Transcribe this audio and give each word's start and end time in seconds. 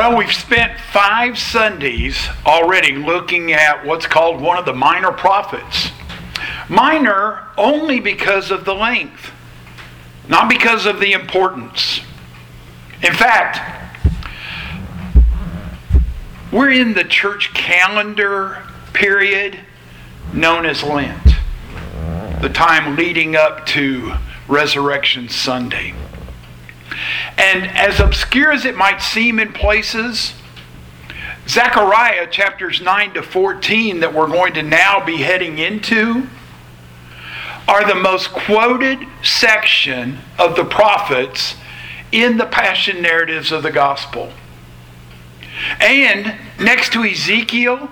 Well, 0.00 0.16
we've 0.16 0.32
spent 0.32 0.80
five 0.80 1.38
Sundays 1.38 2.16
already 2.46 2.92
looking 2.92 3.52
at 3.52 3.84
what's 3.84 4.06
called 4.06 4.40
one 4.40 4.56
of 4.56 4.64
the 4.64 4.72
minor 4.72 5.12
prophets. 5.12 5.90
Minor 6.70 7.46
only 7.58 8.00
because 8.00 8.50
of 8.50 8.64
the 8.64 8.72
length, 8.74 9.30
not 10.26 10.48
because 10.48 10.86
of 10.86 11.00
the 11.00 11.12
importance. 11.12 12.00
In 13.02 13.12
fact, 13.12 14.00
we're 16.50 16.70
in 16.70 16.94
the 16.94 17.04
church 17.04 17.52
calendar 17.52 18.62
period 18.94 19.60
known 20.32 20.64
as 20.64 20.82
Lent, 20.82 21.34
the 22.40 22.48
time 22.48 22.96
leading 22.96 23.36
up 23.36 23.66
to 23.66 24.14
Resurrection 24.48 25.28
Sunday. 25.28 25.92
And 27.38 27.66
as 27.66 28.00
obscure 28.00 28.52
as 28.52 28.64
it 28.64 28.76
might 28.76 29.00
seem 29.00 29.38
in 29.38 29.52
places, 29.52 30.34
Zechariah 31.48 32.28
chapters 32.30 32.80
9 32.80 33.14
to 33.14 33.22
14, 33.22 34.00
that 34.00 34.14
we're 34.14 34.28
going 34.28 34.54
to 34.54 34.62
now 34.62 35.04
be 35.04 35.16
heading 35.18 35.58
into, 35.58 36.28
are 37.66 37.86
the 37.86 37.94
most 37.94 38.32
quoted 38.32 38.98
section 39.22 40.18
of 40.38 40.56
the 40.56 40.64
prophets 40.64 41.56
in 42.12 42.36
the 42.36 42.46
passion 42.46 43.00
narratives 43.00 43.52
of 43.52 43.62
the 43.62 43.70
gospel. 43.70 44.32
And 45.80 46.36
next 46.58 46.92
to 46.92 47.04
Ezekiel, 47.04 47.90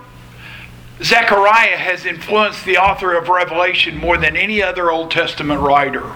Zechariah 1.02 1.76
has 1.76 2.04
influenced 2.04 2.64
the 2.64 2.76
author 2.76 3.16
of 3.16 3.28
Revelation 3.28 3.96
more 3.96 4.18
than 4.18 4.36
any 4.36 4.62
other 4.62 4.90
Old 4.90 5.10
Testament 5.10 5.60
writer. 5.60 6.14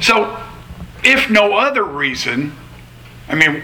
So 0.00 0.38
if 1.04 1.30
no 1.30 1.54
other 1.54 1.84
reason, 1.84 2.52
I 3.28 3.34
mean, 3.34 3.62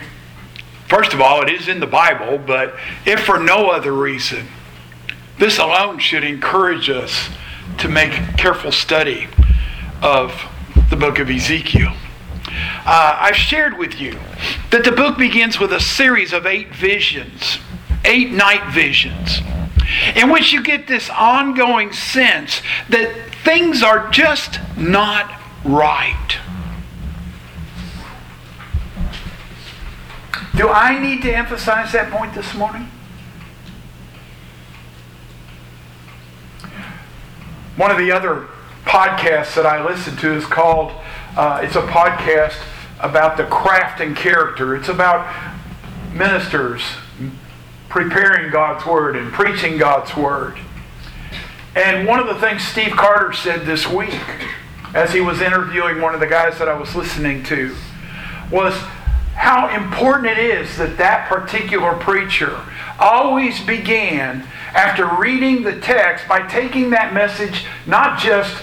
first 0.88 1.12
of 1.12 1.20
all, 1.20 1.42
it 1.42 1.50
is 1.50 1.68
in 1.68 1.80
the 1.80 1.86
Bible, 1.86 2.38
but 2.38 2.74
if 3.04 3.24
for 3.24 3.38
no 3.38 3.70
other 3.70 3.92
reason, 3.92 4.46
this 5.38 5.58
alone 5.58 5.98
should 5.98 6.24
encourage 6.24 6.88
us 6.88 7.28
to 7.78 7.88
make 7.88 8.12
careful 8.36 8.70
study 8.70 9.26
of 10.02 10.32
the 10.90 10.96
book 10.96 11.18
of 11.18 11.28
Ezekiel. 11.28 11.92
Uh, 12.86 13.18
I've 13.20 13.36
shared 13.36 13.78
with 13.78 14.00
you 14.00 14.18
that 14.70 14.84
the 14.84 14.92
book 14.92 15.18
begins 15.18 15.58
with 15.58 15.72
a 15.72 15.80
series 15.80 16.32
of 16.32 16.46
eight 16.46 16.74
visions, 16.74 17.58
eight 18.04 18.30
night 18.30 18.72
visions, 18.72 19.40
in 20.14 20.30
which 20.30 20.52
you 20.52 20.62
get 20.62 20.86
this 20.86 21.10
ongoing 21.10 21.92
sense 21.92 22.62
that 22.90 23.12
things 23.42 23.82
are 23.82 24.10
just 24.10 24.60
not 24.76 25.40
right. 25.64 26.38
Do 30.56 30.68
I 30.68 31.00
need 31.00 31.22
to 31.22 31.34
emphasize 31.34 31.90
that 31.92 32.12
point 32.12 32.32
this 32.34 32.54
morning? 32.54 32.88
One 37.76 37.90
of 37.90 37.98
the 37.98 38.12
other 38.12 38.46
podcasts 38.84 39.56
that 39.56 39.66
I 39.66 39.84
listen 39.84 40.16
to 40.18 40.32
is 40.32 40.44
called, 40.44 40.92
uh, 41.36 41.60
it's 41.64 41.74
a 41.74 41.82
podcast 41.82 42.56
about 43.00 43.36
the 43.36 43.44
craft 43.44 44.00
and 44.00 44.16
character. 44.16 44.76
It's 44.76 44.88
about 44.88 45.26
ministers 46.12 46.82
preparing 47.88 48.52
God's 48.52 48.86
Word 48.86 49.16
and 49.16 49.32
preaching 49.32 49.76
God's 49.76 50.16
Word. 50.16 50.56
And 51.74 52.06
one 52.06 52.20
of 52.20 52.28
the 52.28 52.40
things 52.40 52.62
Steve 52.62 52.92
Carter 52.92 53.32
said 53.32 53.66
this 53.66 53.88
week, 53.88 54.20
as 54.94 55.12
he 55.12 55.20
was 55.20 55.40
interviewing 55.40 56.00
one 56.00 56.14
of 56.14 56.20
the 56.20 56.28
guys 56.28 56.60
that 56.60 56.68
I 56.68 56.78
was 56.78 56.94
listening 56.94 57.42
to, 57.44 57.74
was 58.52 58.80
how 59.34 59.68
important 59.74 60.26
it 60.26 60.38
is 60.38 60.76
that 60.78 60.96
that 60.98 61.28
particular 61.28 61.94
preacher 61.94 62.60
always 62.98 63.60
began 63.60 64.46
after 64.74 65.06
reading 65.16 65.62
the 65.62 65.80
text 65.80 66.26
by 66.28 66.46
taking 66.46 66.90
that 66.90 67.12
message 67.12 67.64
not 67.86 68.18
just 68.18 68.62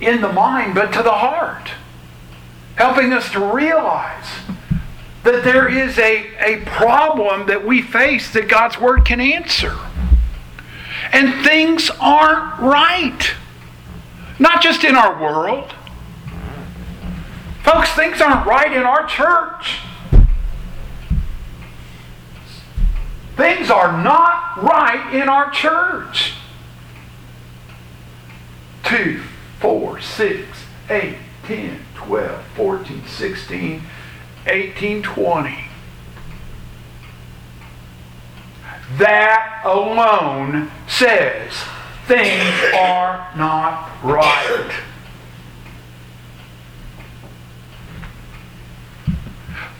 in 0.00 0.20
the 0.20 0.32
mind 0.32 0.74
but 0.74 0.92
to 0.92 1.02
the 1.02 1.12
heart, 1.12 1.70
helping 2.76 3.12
us 3.12 3.30
to 3.32 3.40
realize 3.40 4.26
that 5.24 5.44
there 5.44 5.68
is 5.68 5.98
a, 5.98 6.34
a 6.38 6.64
problem 6.64 7.46
that 7.46 7.64
we 7.64 7.80
face 7.80 8.32
that 8.32 8.48
God's 8.48 8.78
Word 8.78 9.04
can 9.04 9.20
answer. 9.20 9.76
And 11.12 11.44
things 11.44 11.90
aren't 12.00 12.58
right. 12.60 13.32
Not 14.38 14.62
just 14.62 14.82
in 14.82 14.96
our 14.96 15.20
world. 15.22 15.72
Folks, 17.62 17.90
things 17.90 18.20
aren't 18.20 18.46
right 18.46 18.72
in 18.72 18.82
our 18.82 19.06
church. 19.06 19.78
Things 23.36 23.70
are 23.70 24.02
not 24.02 24.62
right 24.62 25.14
in 25.14 25.28
our 25.28 25.50
church. 25.50 26.34
2, 28.84 29.22
4, 29.60 30.00
6, 30.00 30.58
8, 30.90 31.16
10, 31.44 31.80
12, 31.94 32.44
14, 32.56 33.02
16, 33.06 33.82
18, 34.46 35.02
20. 35.02 35.64
That 38.98 39.62
alone 39.64 40.70
says 40.86 41.52
things 42.06 42.74
are 42.74 43.30
not 43.36 43.88
right. 44.02 44.70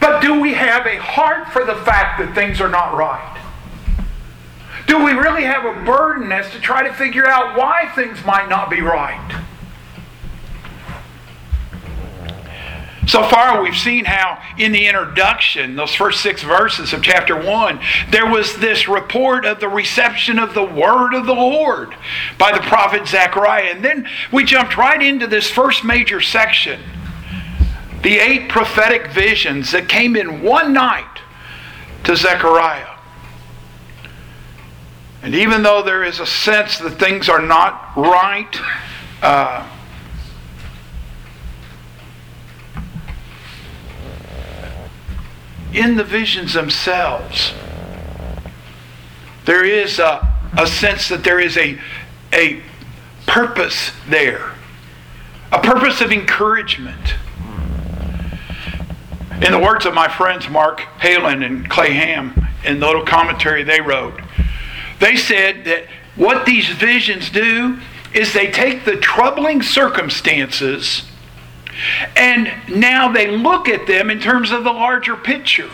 But 0.01 0.21
do 0.21 0.41
we 0.41 0.55
have 0.55 0.87
a 0.87 0.97
heart 0.97 1.49
for 1.49 1.65
the 1.65 1.75
fact 1.75 2.19
that 2.21 2.35
things 2.35 2.61
are 2.61 2.69
not 2.69 2.95
right? 2.95 3.32
Do 4.87 5.05
we 5.05 5.13
really 5.13 5.45
have 5.45 5.65
a 5.65 5.85
burden 5.85 6.33
as 6.33 6.51
to 6.53 6.61
try 6.61 6.87
to 6.87 6.93
figure 6.95 7.27
out 7.27 7.57
why 7.57 7.91
things 7.95 8.25
might 8.25 8.49
not 8.49 8.71
be 8.71 8.81
right? 8.81 9.43
So 13.07 13.23
far, 13.25 13.61
we've 13.61 13.77
seen 13.77 14.05
how 14.05 14.41
in 14.57 14.71
the 14.71 14.87
introduction, 14.87 15.75
those 15.75 15.93
first 15.93 16.21
six 16.21 16.43
verses 16.43 16.93
of 16.93 17.03
chapter 17.03 17.37
1, 17.37 17.81
there 18.11 18.27
was 18.27 18.57
this 18.57 18.89
report 18.89 19.45
of 19.45 19.59
the 19.59 19.69
reception 19.69 20.39
of 20.39 20.55
the 20.55 20.63
word 20.63 21.13
of 21.13 21.27
the 21.27 21.35
Lord 21.35 21.95
by 22.39 22.53
the 22.53 22.61
prophet 22.61 23.07
Zechariah. 23.09 23.73
And 23.75 23.85
then 23.85 24.09
we 24.33 24.45
jumped 24.45 24.77
right 24.77 25.03
into 25.03 25.27
this 25.27 25.51
first 25.51 25.85
major 25.85 26.21
section 26.21 26.81
the 28.03 28.19
eight 28.19 28.49
prophetic 28.49 29.13
visions 29.13 29.71
that 29.73 29.89
came 29.89 30.17
in 30.17 30.43
one 30.43 30.73
night 30.73 31.21
to 32.05 32.17
Zechariah. 32.17 32.92
And 35.23 35.37
even 35.37 35.63
though 35.63 35.83
there 35.83 36.03
is 36.03 36.19
a 36.19 36.27
sense 36.27 36.79
that 36.79 36.99
things 36.99 37.29
are 37.29 37.41
not 37.41 37.93
right, 37.97 38.57
uh, 39.23 39.69
in 45.73 45.95
the 45.97 46.03
visions 46.03 46.55
themselves, 46.55 47.53
there 49.45 49.65
is 49.65 50.01
a, 50.01 50.29
a 50.59 50.67
sense 50.67 51.09
that 51.09 51.23
there 51.23 51.39
is 51.39 51.57
a, 51.57 51.79
a 52.33 52.61
purpose 53.27 53.93
there, 54.09 54.55
a 55.53 55.61
purpose 55.61 56.01
of 56.01 56.11
encouragement. 56.11 57.15
In 59.41 59.53
the 59.53 59.59
words 59.59 59.87
of 59.87 59.95
my 59.95 60.09
friends 60.09 60.49
Mark 60.49 60.81
Hahlen 60.99 61.45
and 61.45 61.69
Clay 61.71 61.93
Ham, 61.93 62.49
in 62.65 62.81
the 62.81 62.87
little 62.87 63.05
commentary 63.05 63.63
they 63.63 63.81
wrote, 63.81 64.21
they 65.03 65.17
said 65.17 65.65
that 65.65 65.87
what 66.15 66.47
these 66.47 66.69
visions 66.69 67.29
do 67.29 67.77
is 68.15 68.33
they 68.33 68.53
take 68.53 68.85
the 68.85 68.97
troubling 68.97 69.61
circumstances 69.61 71.03
and 72.15 72.53
now 72.69 73.11
they 73.11 73.37
look 73.37 73.69
at 73.69 73.89
them 73.89 74.11
in 74.11 74.21
terms 74.21 74.53
of 74.53 74.63
the 74.63 74.71
larger 74.71 75.17
picture. 75.17 75.71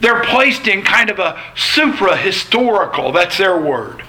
They're 0.00 0.24
placed 0.24 0.66
in 0.66 0.82
kind 0.82 1.10
of 1.10 1.20
a 1.20 1.40
supra 1.54 2.16
historical, 2.16 3.12
that's 3.12 3.38
their 3.38 3.56
word, 3.56 4.02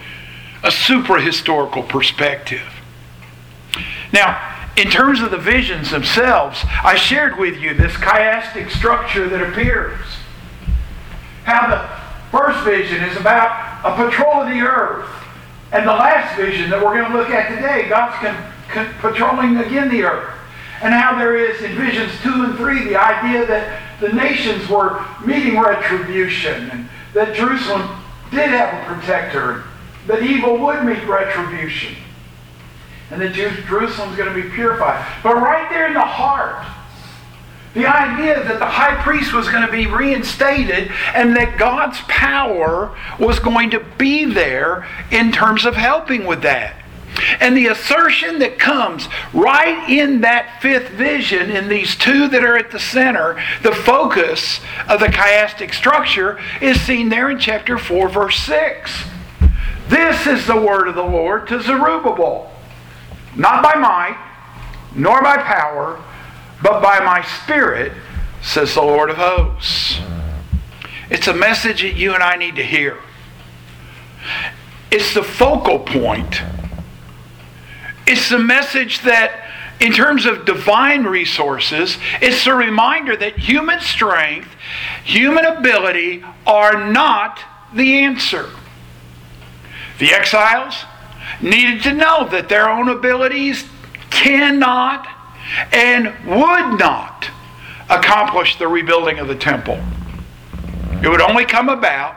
a 0.63 0.71
supra 0.71 1.21
historical 1.21 1.83
perspective. 1.83 2.68
Now, 4.12 4.71
in 4.75 4.89
terms 4.89 5.21
of 5.21 5.30
the 5.30 5.38
visions 5.38 5.92
themselves, 5.92 6.66
I 6.83 6.95
shared 6.95 7.38
with 7.38 7.60
you 7.60 7.75
this 7.75 7.94
chiastic 7.94 8.71
structure 8.71 9.30
that 9.30 9.51
appears. 9.51 10.00
How 11.44 11.68
the 11.69 12.36
first 12.36 12.66
vision 12.66 13.04
is 13.04 13.16
about 13.18 13.64
a 13.85 13.95
patrol 13.95 14.41
of 14.41 14.49
the 14.49 14.61
earth. 14.61 15.07
And 15.71 15.87
the 15.87 15.93
last 15.93 16.35
vision 16.35 16.69
that 16.71 16.83
we're 16.83 16.99
going 16.99 17.11
to 17.11 17.17
look 17.17 17.29
at 17.29 17.55
today, 17.55 17.87
God's 17.87 18.15
con- 18.17 18.51
con- 18.69 18.93
patrolling 18.99 19.57
again 19.57 19.89
the 19.89 20.03
earth. 20.03 20.33
And 20.81 20.93
how 20.93 21.17
there 21.17 21.37
is 21.37 21.61
in 21.61 21.75
visions 21.75 22.11
2 22.21 22.43
and 22.43 22.57
3 22.57 22.83
the 22.85 22.95
idea 22.95 23.45
that 23.45 23.81
the 24.01 24.09
nations 24.09 24.67
were 24.67 25.05
meeting 25.25 25.59
retribution 25.59 26.69
and 26.69 26.89
that 27.13 27.35
Jerusalem 27.35 28.03
did 28.31 28.49
have 28.49 28.73
a 28.73 28.93
protector, 28.93 29.63
that 30.07 30.21
evil 30.21 30.57
would 30.57 30.83
meet 30.83 31.03
retribution, 31.07 31.95
and 33.09 33.21
that 33.21 33.33
Jerusalem's 33.33 34.17
going 34.17 34.33
to 34.33 34.41
be 34.41 34.49
purified. 34.49 35.05
But 35.23 35.35
right 35.35 35.69
there 35.69 35.87
in 35.87 35.93
the 35.93 36.01
heart, 36.01 36.65
The 37.75 37.86
idea 37.86 38.42
that 38.42 38.57
the 38.57 38.66
high 38.66 38.95
priest 39.04 39.33
was 39.33 39.50
going 39.50 39.66
to 39.66 39.72
be 39.72 39.86
reinstated 39.86 40.89
and 41.13 41.36
that 41.36 41.60
God's 41.60 42.00
power 42.07 42.98
was 43.19 43.38
going 43.39 43.69
to 43.72 43.81
be 43.98 44.24
there 44.24 44.88
in 45.12 45.33
terms 45.33 45.66
of 45.66 45.75
helping 45.75 46.25
with 46.25 46.42
that. 46.44 46.77
And 47.39 47.56
the 47.56 47.68
assertion 47.68 48.39
that 48.39 48.60
comes 48.60 49.10
right 49.33 49.89
in 49.89 50.22
that 50.22 50.62
fifth 50.62 50.89
vision, 50.92 51.51
in 51.51 51.68
these 51.68 51.95
two 51.95 52.30
that 52.30 52.44
are 52.44 52.57
at 52.57 52.72
the 52.72 52.80
center, 52.80 53.42
the 53.62 53.74
focus 53.74 54.62
of 54.88 55.01
the 55.01 55.07
chiastic 55.07 55.74
structure, 55.74 56.39
is 56.62 56.80
seen 56.81 57.10
there 57.10 57.30
in 57.30 57.39
chapter 57.39 57.78
4, 57.78 58.10
verse 58.10 58.38
6. 58.39 59.04
This 59.89 60.28
is 60.28 60.48
the 60.48 60.60
word 60.60 60.88
of 60.88 60.95
the 60.95 61.04
Lord 61.04 61.48
to 61.50 61.62
Zerubbabel, 61.62 62.51
not 63.36 63.62
by 63.62 63.75
might, 63.75 64.18
nor 64.95 65.21
by 65.21 65.38
power, 65.38 66.01
but 66.62 66.81
by 66.81 67.00
my 67.00 67.22
Spirit, 67.44 67.92
says 68.42 68.75
the 68.75 68.81
Lord 68.81 69.10
of 69.10 69.18
hosts. 69.18 70.00
It's 71.10 71.28
a 71.28 71.34
message 71.34 71.81
that 71.81 71.96
you 71.96 72.13
and 72.13 72.24
I 72.24 72.36
need 72.36 72.56
to 72.56 72.63
hear. 72.63 73.00
It's 74.92 75.13
the 75.13 75.24
focal 75.24 75.80
point. 75.80 76.42
It's 78.07 78.30
the 78.30 78.40
message 78.40 79.02
that, 79.02 79.44
in 79.80 79.92
terms 79.92 80.25
of 80.25 80.46
divine 80.46 81.04
resources, 81.04 81.98
it's 82.22 82.48
a 82.48 82.54
reminder 82.54 83.16
that 83.16 83.38
human 83.38 83.80
strength, 83.80 84.50
human 85.04 85.46
ability 85.46 86.24
are 86.46 86.90
not 86.92 87.40
the 87.74 88.00
answer. 88.00 88.50
The 90.00 90.13
exiles 90.13 90.86
needed 91.42 91.84
to 91.84 91.94
know 91.94 92.28
that 92.30 92.48
their 92.50 92.69
own 92.69 92.90
abilities 92.90 93.66
cannot 94.10 95.07
and 95.71 96.07
would 96.25 96.80
not 96.80 97.30
accomplish 97.89 98.57
the 98.57 98.68
rebuilding 98.68 99.19
of 99.19 99.27
the 99.27 99.36
temple. 99.36 99.80
It 101.03 101.09
would 101.09 101.21
only 101.21 101.45
come 101.45 101.69
about, 101.69 102.15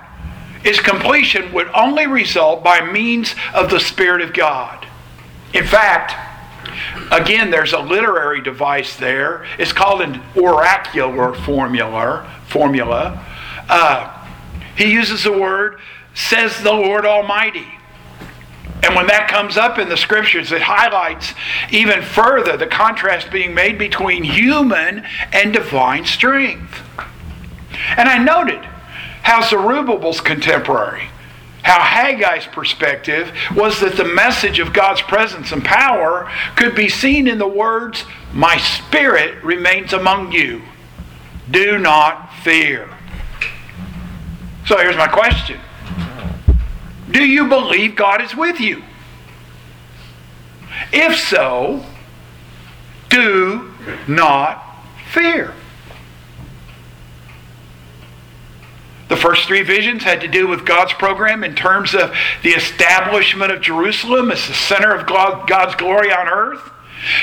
its 0.65 0.81
completion 0.81 1.53
would 1.53 1.69
only 1.69 2.07
result 2.07 2.65
by 2.65 2.81
means 2.81 3.35
of 3.55 3.71
the 3.71 3.79
Spirit 3.79 4.23
of 4.23 4.33
God. 4.33 4.87
In 5.53 5.65
fact, 5.65 6.15
again, 7.11 7.51
there's 7.51 7.73
a 7.73 7.79
literary 7.79 8.41
device 8.41 8.97
there. 8.97 9.47
It's 9.59 9.73
called 9.73 10.01
an 10.01 10.21
oracular 10.37 11.35
formula. 11.35 12.31
Formula. 12.49 13.25
Uh, 13.69 14.27
he 14.77 14.91
uses 14.91 15.25
the 15.25 15.33
word 15.33 15.81
"says 16.15 16.63
the 16.63 16.73
Lord 16.73 17.05
Almighty." 17.05 17.78
And 18.83 18.95
when 18.95 19.09
that 19.09 19.29
comes 19.29 19.57
up 19.57 19.79
in 19.79 19.89
the 19.89 19.97
scriptures, 19.97 20.53
it 20.53 20.63
highlights 20.63 21.35
even 21.71 22.03
further 22.03 22.57
the 22.57 22.67
contrast 22.67 23.31
being 23.31 23.55
made 23.55 23.79
between 23.79 24.23
human 24.23 25.05
and 25.33 25.53
divine 25.53 26.05
strength. 26.05 26.81
And 27.97 28.09
I 28.09 28.19
noted 28.19 28.65
how 29.23 29.43
Zerubbabel's 29.43 30.21
contemporary, 30.21 31.09
how 31.63 31.81
Haggai's 31.81 32.47
perspective 32.47 33.33
was 33.55 33.81
that 33.81 33.97
the 33.97 34.05
message 34.05 34.59
of 34.59 34.73
God's 34.73 35.03
presence 35.03 35.53
and 35.53 35.65
power 35.65 36.31
could 36.57 36.75
be 36.75 36.89
seen 36.89 37.27
in 37.27 37.39
the 37.39 37.49
words, 37.49 38.05
My 38.33 38.59
spirit 38.59 39.43
remains 39.43 39.93
among 39.93 40.33
you. 40.33 40.63
Do 41.51 41.79
not 41.79 42.33
fear. 42.43 42.89
So 44.67 44.79
here's 44.79 44.97
my 44.97 45.09
question 45.09 45.59
do 47.11 47.25
you 47.25 47.49
believe 47.49 47.97
God 47.97 48.21
is 48.21 48.35
with 48.35 48.61
you? 48.61 48.83
If 50.93 51.17
so, 51.19 51.85
do 53.09 53.73
not 54.07 54.63
fear. 55.11 55.55
The 59.09 59.17
first 59.17 59.47
three 59.47 59.63
visions 59.63 60.03
had 60.03 60.21
to 60.21 60.29
do 60.29 60.47
with 60.47 60.67
God's 60.67 60.93
program 60.93 61.43
in 61.43 61.55
terms 61.55 61.95
of 61.95 62.15
the 62.43 62.51
establishment 62.51 63.51
of 63.51 63.63
Jerusalem 63.63 64.31
as 64.31 64.47
the 64.47 64.55
center 64.55 64.95
of 64.95 65.07
God's 65.07 65.75
glory 65.77 66.13
on 66.13 66.29
earth, 66.29 66.71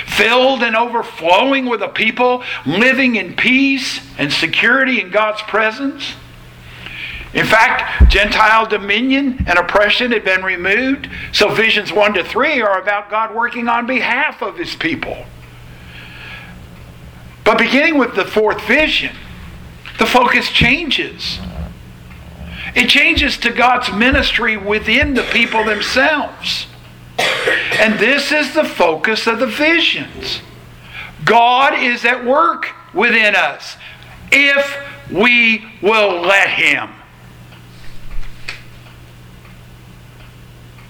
filled 0.07 0.63
and 0.63 0.75
overflowing 0.75 1.67
with 1.67 1.83
a 1.83 1.87
people 1.87 2.43
living 2.65 3.17
in 3.17 3.35
peace 3.35 3.99
and 4.17 4.33
security 4.33 4.99
in 4.99 5.11
God's 5.11 5.43
presence. 5.43 6.15
In 7.35 7.45
fact, 7.45 8.09
Gentile 8.09 8.65
dominion 8.65 9.43
and 9.45 9.59
oppression 9.59 10.13
had 10.13 10.23
been 10.23 10.41
removed. 10.41 11.09
So 11.33 11.53
visions 11.53 11.91
1 11.91 12.13
to 12.13 12.23
3 12.23 12.61
are 12.61 12.81
about 12.81 13.09
God 13.09 13.35
working 13.35 13.67
on 13.67 13.85
behalf 13.85 14.41
of 14.41 14.57
his 14.57 14.73
people. 14.73 15.25
But 17.43 17.57
beginning 17.57 17.97
with 17.97 18.15
the 18.15 18.23
fourth 18.23 18.65
vision, 18.65 19.13
the 19.99 20.05
focus 20.05 20.49
changes. 20.49 21.39
It 22.73 22.87
changes 22.87 23.37
to 23.39 23.51
God's 23.51 23.91
ministry 23.91 24.55
within 24.55 25.13
the 25.13 25.23
people 25.23 25.65
themselves. 25.65 26.67
And 27.79 27.99
this 27.99 28.31
is 28.31 28.53
the 28.53 28.63
focus 28.63 29.27
of 29.27 29.39
the 29.39 29.47
visions. 29.47 30.39
God 31.25 31.77
is 31.77 32.05
at 32.05 32.23
work 32.23 32.73
within 32.93 33.35
us 33.35 33.75
if 34.31 34.77
we 35.11 35.65
will 35.81 36.21
let 36.21 36.49
Him. 36.49 36.94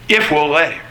If 0.10 0.32
we'll 0.32 0.50
let 0.50 0.74
Him. 0.74 0.82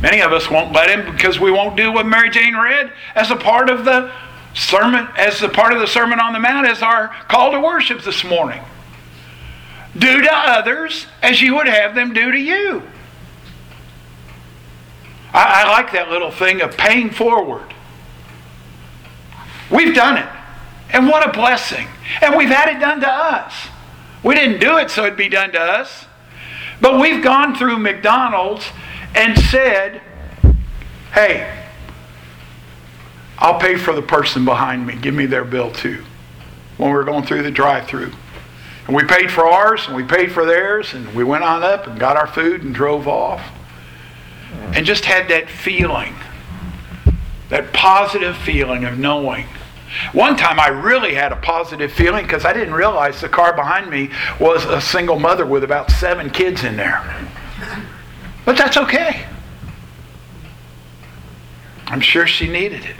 Many 0.00 0.20
of 0.20 0.32
us 0.32 0.50
won't 0.50 0.72
let 0.72 0.90
Him 0.90 1.12
because 1.12 1.40
we 1.40 1.50
won't 1.50 1.76
do 1.76 1.92
what 1.92 2.06
Mary 2.06 2.30
Jane 2.30 2.54
read 2.54 2.92
as 3.14 3.30
a 3.30 3.36
part 3.36 3.68
of 3.68 3.84
the 3.84 4.12
sermon, 4.54 5.08
as 5.16 5.42
a 5.42 5.48
part 5.48 5.72
of 5.72 5.80
the 5.80 5.86
Sermon 5.86 6.20
on 6.20 6.32
the 6.32 6.38
Mount, 6.38 6.66
as 6.66 6.82
our 6.82 7.08
call 7.28 7.52
to 7.52 7.60
worship 7.60 8.02
this 8.02 8.24
morning. 8.24 8.62
Do 9.96 10.22
to 10.22 10.30
others 10.32 11.06
as 11.22 11.40
you 11.40 11.56
would 11.56 11.66
have 11.66 11.94
them 11.94 12.12
do 12.12 12.30
to 12.30 12.38
you. 12.38 12.82
I, 15.32 15.64
I 15.64 15.70
like 15.70 15.92
that 15.92 16.10
little 16.10 16.30
thing 16.30 16.60
of 16.60 16.76
paying 16.76 17.10
forward. 17.10 17.74
We've 19.70 19.94
done 19.94 20.16
it. 20.16 20.28
And 20.90 21.06
what 21.06 21.28
a 21.28 21.32
blessing. 21.32 21.86
And 22.22 22.36
we've 22.36 22.48
had 22.48 22.74
it 22.74 22.80
done 22.80 23.00
to 23.00 23.08
us. 23.08 23.52
We 24.22 24.34
didn't 24.34 24.60
do 24.60 24.78
it 24.78 24.90
so 24.90 25.04
it'd 25.04 25.16
be 25.16 25.28
done 25.28 25.52
to 25.52 25.60
us. 25.60 26.06
But 26.80 27.00
we've 27.00 27.22
gone 27.22 27.54
through 27.54 27.78
McDonald's 27.78 28.66
and 29.14 29.38
said, 29.38 30.00
hey, 31.12 31.66
I'll 33.38 33.58
pay 33.58 33.76
for 33.76 33.92
the 33.94 34.02
person 34.02 34.44
behind 34.44 34.86
me. 34.86 34.96
Give 34.96 35.14
me 35.14 35.26
their 35.26 35.44
bill 35.44 35.72
too. 35.72 36.04
When 36.76 36.90
we 36.90 36.94
were 36.94 37.04
going 37.04 37.24
through 37.24 37.42
the 37.42 37.50
drive 37.50 37.86
through. 37.86 38.12
And 38.86 38.96
we 38.96 39.04
paid 39.04 39.30
for 39.30 39.46
ours 39.46 39.86
and 39.86 39.94
we 39.94 40.02
paid 40.02 40.32
for 40.32 40.44
theirs 40.44 40.94
and 40.94 41.14
we 41.14 41.22
went 41.24 41.44
on 41.44 41.62
up 41.62 41.86
and 41.86 41.98
got 41.98 42.16
our 42.16 42.26
food 42.26 42.62
and 42.62 42.74
drove 42.74 43.06
off. 43.06 43.42
And 44.74 44.86
just 44.86 45.04
had 45.04 45.28
that 45.28 45.48
feeling, 45.48 46.14
that 47.48 47.72
positive 47.72 48.36
feeling 48.36 48.84
of 48.84 48.98
knowing 48.98 49.46
one 50.12 50.36
time 50.36 50.60
I 50.60 50.68
really 50.68 51.14
had 51.14 51.32
a 51.32 51.36
positive 51.36 51.92
feeling 51.92 52.24
because 52.24 52.44
I 52.44 52.52
didn't 52.52 52.74
realize 52.74 53.20
the 53.20 53.28
car 53.28 53.54
behind 53.54 53.90
me 53.90 54.10
was 54.38 54.64
a 54.64 54.80
single 54.80 55.18
mother 55.18 55.46
with 55.46 55.64
about 55.64 55.90
seven 55.90 56.30
kids 56.30 56.64
in 56.64 56.76
there. 56.76 57.02
But 58.44 58.56
that's 58.56 58.76
okay. 58.76 59.26
I'm 61.86 62.00
sure 62.00 62.26
she 62.26 62.48
needed 62.48 62.84
it. 62.84 62.96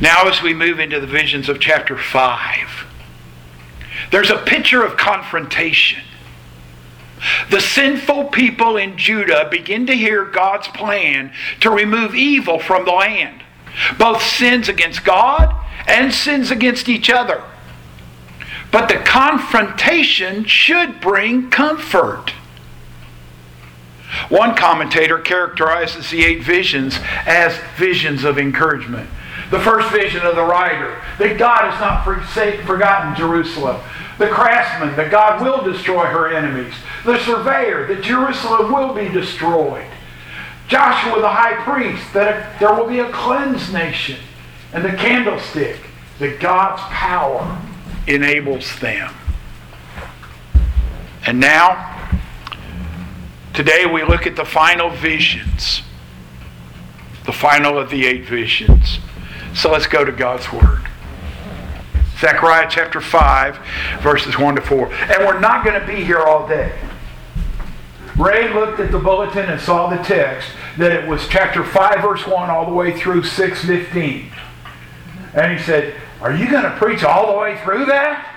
Now, 0.00 0.26
as 0.26 0.42
we 0.42 0.52
move 0.52 0.80
into 0.80 0.98
the 0.98 1.06
visions 1.06 1.48
of 1.48 1.60
chapter 1.60 1.96
5, 1.96 2.86
there's 4.10 4.30
a 4.30 4.38
picture 4.38 4.84
of 4.84 4.96
confrontation. 4.96 6.02
The 7.50 7.60
sinful 7.60 8.24
people 8.26 8.76
in 8.76 8.98
Judah 8.98 9.46
begin 9.48 9.86
to 9.86 9.94
hear 9.94 10.24
God's 10.24 10.66
plan 10.66 11.32
to 11.60 11.70
remove 11.70 12.16
evil 12.16 12.58
from 12.58 12.84
the 12.84 12.90
land 12.90 13.41
both 13.98 14.22
sins 14.22 14.68
against 14.68 15.04
God 15.04 15.54
and 15.86 16.12
sins 16.12 16.50
against 16.50 16.88
each 16.88 17.10
other. 17.10 17.42
But 18.70 18.88
the 18.88 18.96
confrontation 18.96 20.44
should 20.44 21.00
bring 21.00 21.50
comfort. 21.50 22.32
One 24.28 24.54
commentator 24.54 25.18
characterizes 25.18 26.10
the 26.10 26.24
eight 26.24 26.42
visions 26.42 26.98
as 27.26 27.58
visions 27.76 28.24
of 28.24 28.38
encouragement. 28.38 29.08
The 29.50 29.60
first 29.60 29.90
vision 29.90 30.22
of 30.22 30.36
the 30.36 30.44
writer, 30.44 31.02
that 31.18 31.38
God 31.38 31.70
has 31.70 31.80
not 31.80 32.04
forgotten 32.64 33.14
Jerusalem. 33.14 33.80
The 34.18 34.28
craftsman, 34.28 34.96
that 34.96 35.10
God 35.10 35.42
will 35.42 35.62
destroy 35.62 36.06
her 36.06 36.34
enemies. 36.34 36.74
The 37.04 37.18
surveyor, 37.18 37.86
that 37.88 38.02
Jerusalem 38.02 38.72
will 38.72 38.94
be 38.94 39.08
destroyed. 39.08 39.88
Joshua 40.72 41.20
the 41.20 41.28
high 41.28 41.62
priest, 41.64 42.14
that 42.14 42.58
there 42.58 42.72
will 42.72 42.88
be 42.88 43.00
a 43.00 43.12
cleansed 43.12 43.74
nation, 43.74 44.18
and 44.72 44.82
the 44.82 44.88
candlestick, 44.88 45.78
that 46.18 46.40
God's 46.40 46.80
power 46.84 47.60
enables 48.06 48.80
them. 48.80 49.12
And 51.26 51.38
now, 51.38 52.10
today 53.52 53.84
we 53.84 54.02
look 54.02 54.26
at 54.26 54.34
the 54.34 54.46
final 54.46 54.88
visions. 54.88 55.82
the 57.26 57.32
final 57.32 57.78
of 57.78 57.90
the 57.90 58.06
eight 58.06 58.24
visions. 58.24 58.98
So 59.54 59.70
let's 59.70 59.86
go 59.86 60.04
to 60.06 60.10
God's 60.10 60.50
Word. 60.50 60.88
Zechariah 62.18 62.66
chapter 62.70 63.00
5, 63.00 63.58
verses 64.00 64.38
1 64.38 64.56
to 64.56 64.62
4. 64.62 64.92
And 64.92 65.26
we're 65.26 65.38
not 65.38 65.64
going 65.64 65.78
to 65.78 65.86
be 65.86 66.02
here 66.02 66.18
all 66.18 66.48
day. 66.48 66.72
Ray 68.16 68.52
looked 68.52 68.80
at 68.80 68.90
the 68.90 68.98
bulletin 68.98 69.50
and 69.50 69.60
saw 69.60 69.88
the 69.88 70.02
text 70.02 70.48
that 70.78 70.92
it 70.92 71.08
was 71.08 71.26
chapter 71.28 71.64
5, 71.64 72.00
verse 72.00 72.26
1, 72.26 72.50
all 72.50 72.66
the 72.66 72.72
way 72.72 72.98
through 72.98 73.24
615. 73.24 74.32
And 75.34 75.58
he 75.58 75.62
said, 75.64 75.94
Are 76.20 76.34
you 76.34 76.50
going 76.50 76.64
to 76.64 76.76
preach 76.76 77.04
all 77.04 77.32
the 77.32 77.38
way 77.38 77.58
through 77.62 77.86
that? 77.86 78.28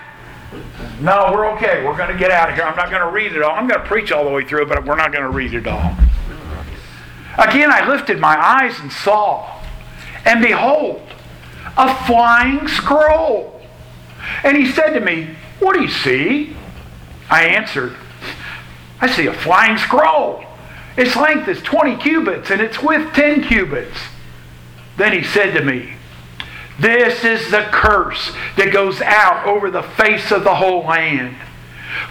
No, 1.00 1.30
we're 1.32 1.50
okay. 1.54 1.84
We're 1.84 1.96
going 1.96 2.12
to 2.12 2.18
get 2.18 2.30
out 2.30 2.48
of 2.48 2.54
here. 2.54 2.64
I'm 2.64 2.76
not 2.76 2.90
going 2.90 3.02
to 3.02 3.10
read 3.10 3.32
it 3.32 3.42
all. 3.42 3.52
I'm 3.52 3.66
going 3.66 3.80
to 3.80 3.86
preach 3.86 4.12
all 4.12 4.24
the 4.24 4.30
way 4.30 4.44
through, 4.44 4.66
but 4.66 4.84
we're 4.84 4.96
not 4.96 5.12
going 5.12 5.24
to 5.24 5.30
read 5.30 5.54
it 5.54 5.66
all. 5.66 5.94
Again, 7.38 7.70
I 7.70 7.86
lifted 7.86 8.18
my 8.18 8.36
eyes 8.38 8.80
and 8.80 8.90
saw, 8.90 9.62
and 10.24 10.40
behold, 10.40 11.02
a 11.76 11.94
flying 12.06 12.66
scroll. 12.66 13.60
And 14.42 14.56
he 14.56 14.66
said 14.66 14.94
to 14.94 15.00
me, 15.00 15.36
What 15.58 15.74
do 15.74 15.82
you 15.82 15.88
see? 15.88 16.56
I 17.28 17.44
answered, 17.44 17.94
I 19.00 19.08
see 19.08 19.26
a 19.26 19.34
flying 19.34 19.76
scroll. 19.76 20.45
Its 20.96 21.14
length 21.16 21.48
is 21.48 21.60
20 21.62 21.96
cubits, 21.96 22.50
and 22.50 22.60
its 22.60 22.82
width 22.82 23.12
10 23.14 23.44
cubits. 23.44 23.98
Then 24.96 25.12
he 25.12 25.22
said 25.22 25.52
to 25.54 25.64
me, 25.64 25.94
This 26.78 27.24
is 27.24 27.50
the 27.50 27.68
curse 27.70 28.32
that 28.56 28.72
goes 28.72 29.00
out 29.02 29.46
over 29.46 29.70
the 29.70 29.82
face 29.82 30.30
of 30.30 30.44
the 30.44 30.54
whole 30.54 30.84
land. 30.84 31.36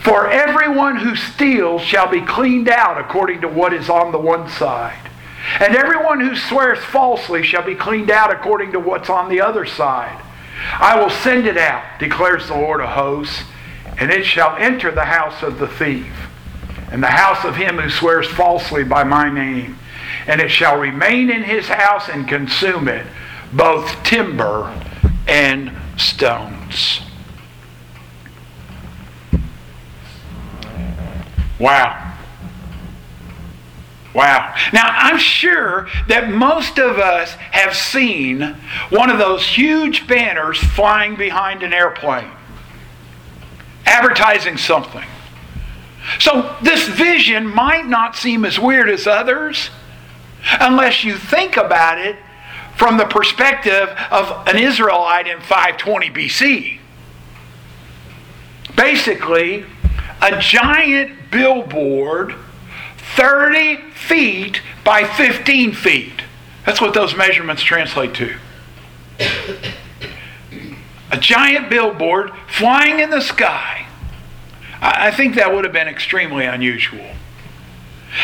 For 0.02 0.30
everyone 0.30 0.98
who 0.98 1.16
steals 1.16 1.82
shall 1.82 2.10
be 2.10 2.22
cleaned 2.22 2.70
out 2.70 3.00
according 3.00 3.42
to 3.42 3.48
what 3.48 3.74
is 3.74 3.90
on 3.90 4.12
the 4.12 4.20
one 4.20 4.50
side. 4.50 5.10
And 5.60 5.76
everyone 5.76 6.22
who 6.22 6.36
swears 6.36 6.84
falsely 6.84 7.44
shall 7.44 7.64
be 7.64 7.76
cleaned 7.76 8.10
out 8.10 8.32
according 8.32 8.72
to 8.72 8.80
what's 8.80 9.10
on 9.10 9.30
the 9.30 9.42
other 9.42 9.66
side. 9.66 10.22
I 10.80 11.00
will 11.00 11.10
send 11.10 11.46
it 11.46 11.58
out, 11.58 12.00
declares 12.00 12.48
the 12.48 12.56
Lord 12.56 12.82
of 12.82 12.90
hosts, 12.90 13.44
and 13.98 14.12
it 14.12 14.26
shall 14.26 14.56
enter 14.58 14.92
the 14.92 15.06
house 15.06 15.44
of 15.44 15.60
the 15.60 15.68
thief, 15.68 16.08
and 16.92 17.02
the 17.02 17.08
house 17.08 17.44
of 17.44 17.56
him 17.56 17.78
who 17.78 17.90
swears 17.90 18.28
falsely 18.28 18.84
by 18.84 19.04
my 19.04 19.30
name. 19.30 19.78
And 20.28 20.42
it 20.42 20.50
shall 20.50 20.78
remain 20.78 21.30
in 21.30 21.44
his 21.44 21.68
house 21.68 22.10
and 22.10 22.28
consume 22.28 22.88
it, 22.88 23.06
both 23.54 24.04
timber 24.04 24.74
and 25.28 25.72
stones. 25.98 27.02
Wow. 31.60 32.14
Wow. 34.14 34.56
Now, 34.72 34.86
I'm 34.86 35.18
sure 35.18 35.90
that 36.08 36.30
most 36.30 36.80
of 36.80 36.98
us 36.98 37.32
have 37.52 37.76
seen 37.76 38.56
one 38.90 39.10
of 39.10 39.18
those 39.18 39.46
huge 39.46 40.08
banners 40.08 40.58
flying 40.58 41.16
behind 41.16 41.64
an 41.64 41.74
airplane, 41.74 42.32
advertising 43.86 44.58
something. 44.58 45.04
So, 46.20 46.56
this 46.62 46.88
vision 46.88 47.48
might 47.48 47.88
not 47.88 48.16
seem 48.16 48.46
as 48.46 48.60
weird 48.60 48.90
as 48.90 49.08
others 49.08 49.70
unless 50.60 51.04
you 51.04 51.18
think 51.18 51.58
about 51.58 51.98
it 51.98 52.16
from 52.76 52.98
the 52.98 53.06
perspective 53.06 53.90
of 54.12 54.48
an 54.48 54.58
Israelite 54.58 55.28
in 55.28 55.40
520 55.40 56.10
BC. 56.10 56.80
Basically, 58.76 59.66
a 60.22 60.40
giant 60.40 61.32
billboard 61.32 62.36
30 63.16 63.78
feet 63.92 64.62
by 64.84 65.04
15 65.04 65.74
feet. 65.74 66.22
That's 66.66 66.82
what 66.82 66.94
those 66.94 67.16
measurements 67.16 67.64
translate 67.64 68.14
to. 68.16 68.36
A 71.12 71.18
giant 71.18 71.70
billboard 71.70 72.32
flying 72.48 73.00
in 73.00 73.10
the 73.10 73.22
sky. 73.22 73.85
I 74.86 75.12
think 75.12 75.36
that 75.36 75.54
would 75.54 75.64
have 75.64 75.74
been 75.74 75.88
extremely 75.88 76.46
unusual. 76.46 77.10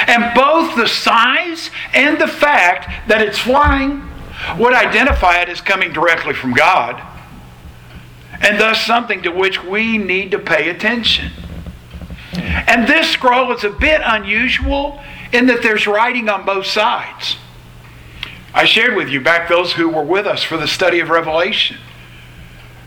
And 0.08 0.34
both 0.36 0.76
the 0.76 0.88
size 0.88 1.72
and 1.94 2.20
the 2.20 2.28
fact 2.28 3.08
that 3.08 3.22
it's 3.22 3.40
flying 3.40 4.08
would 4.58 4.74
identify 4.74 5.42
it 5.42 5.50
as 5.50 5.60
coming 5.60 5.92
directly 5.92 6.34
from 6.34 6.54
God, 6.54 7.02
and 8.42 8.60
thus 8.60 8.86
something 8.86 9.22
to 9.24 9.30
which 9.30 9.64
we 9.64 9.98
need 9.98 10.32
to 10.32 10.40
pay 10.40 10.70
attention. 10.70 11.32
And 12.34 12.88
this 12.88 13.10
scroll 13.10 13.52
is 13.54 13.64
a 13.64 13.70
bit 13.70 14.02
unusual 14.04 15.02
in 15.34 15.48
that 15.48 15.62
there's 15.64 15.88
writing 15.88 16.30
on 16.30 16.46
both 16.46 16.66
sides. 16.66 17.38
I 18.54 18.66
shared 18.66 18.96
with 18.96 19.10
you 19.10 19.22
back 19.22 19.50
those 19.50 19.74
who 19.74 19.90
were 19.90 20.04
with 20.04 20.28
us 20.28 20.44
for 20.44 20.58
the 20.58 20.68
study 20.68 21.00
of 21.00 21.10
Revelation 21.10 21.78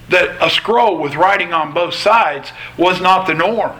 that 0.09 0.37
a 0.45 0.51
scroll 0.51 0.99
with 0.99 1.15
writing 1.15 1.53
on 1.53 1.73
both 1.73 1.95
sides 1.95 2.53
was 2.77 3.01
not 3.01 3.27
the 3.27 3.35
norm. 3.35 3.79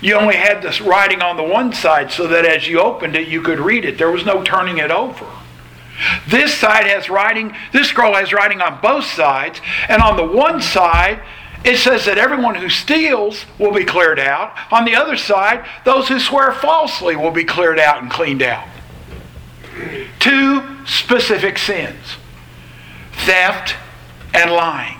You 0.00 0.14
only 0.14 0.36
had 0.36 0.62
this 0.62 0.80
writing 0.80 1.20
on 1.20 1.36
the 1.36 1.42
one 1.42 1.72
side 1.72 2.10
so 2.10 2.26
that 2.28 2.46
as 2.46 2.66
you 2.66 2.80
opened 2.80 3.16
it, 3.16 3.28
you 3.28 3.42
could 3.42 3.58
read 3.58 3.84
it. 3.84 3.98
There 3.98 4.10
was 4.10 4.24
no 4.24 4.42
turning 4.42 4.78
it 4.78 4.90
over. 4.90 5.26
This 6.26 6.54
side 6.54 6.86
has 6.86 7.10
writing, 7.10 7.54
this 7.72 7.88
scroll 7.88 8.14
has 8.14 8.32
writing 8.32 8.62
on 8.62 8.80
both 8.80 9.04
sides, 9.04 9.60
and 9.88 10.00
on 10.00 10.16
the 10.16 10.24
one 10.24 10.62
side, 10.62 11.22
it 11.62 11.76
says 11.76 12.06
that 12.06 12.16
everyone 12.16 12.54
who 12.54 12.70
steals 12.70 13.44
will 13.58 13.72
be 13.72 13.84
cleared 13.84 14.18
out. 14.18 14.56
On 14.70 14.86
the 14.86 14.94
other 14.94 15.16
side, 15.16 15.66
those 15.84 16.08
who 16.08 16.18
swear 16.18 16.52
falsely 16.52 17.16
will 17.16 17.30
be 17.30 17.44
cleared 17.44 17.78
out 17.78 18.00
and 18.00 18.10
cleaned 18.10 18.42
out. 18.42 18.66
Two 20.18 20.62
specific 20.86 21.58
sins 21.58 22.16
theft 23.12 23.74
and 24.32 24.50
lying. 24.50 24.99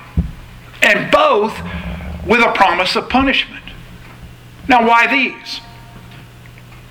And 0.83 1.11
both 1.11 1.59
with 2.27 2.41
a 2.41 2.53
promise 2.53 2.97
of 2.97 3.09
punishment. 3.09 3.65
Now, 4.69 4.87
why 4.87 5.07
these? 5.07 5.61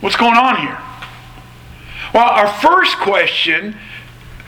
What's 0.01 0.15
going 0.15 0.36
on 0.36 0.58
here? 0.58 0.79
Well, 2.13 2.29
our 2.29 2.48
first 2.48 2.98
question 2.98 3.77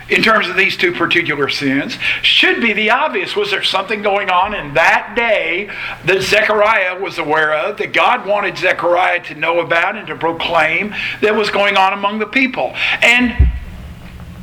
in 0.09 0.21
terms 0.21 0.49
of 0.49 0.57
these 0.57 0.75
two 0.75 0.91
particular 0.91 1.47
sins 1.47 1.97
should 2.21 2.61
be 2.61 2.73
the 2.73 2.89
obvious. 2.89 3.35
Was 3.35 3.51
there 3.51 3.63
something 3.63 4.01
going 4.01 4.29
on 4.29 4.53
in 4.53 4.73
that 4.73 5.13
day 5.15 5.69
that 6.05 6.21
Zechariah 6.21 6.99
was 6.99 7.17
aware 7.17 7.53
of, 7.53 7.77
that 7.77 7.93
God 7.93 8.27
wanted 8.27 8.57
Zechariah 8.57 9.23
to 9.25 9.35
know 9.35 9.59
about 9.61 9.95
and 9.95 10.07
to 10.07 10.15
proclaim 10.15 10.93
that 11.21 11.33
was 11.33 11.49
going 11.49 11.77
on 11.77 11.93
among 11.93 12.19
the 12.19 12.25
people? 12.25 12.73
And 13.01 13.49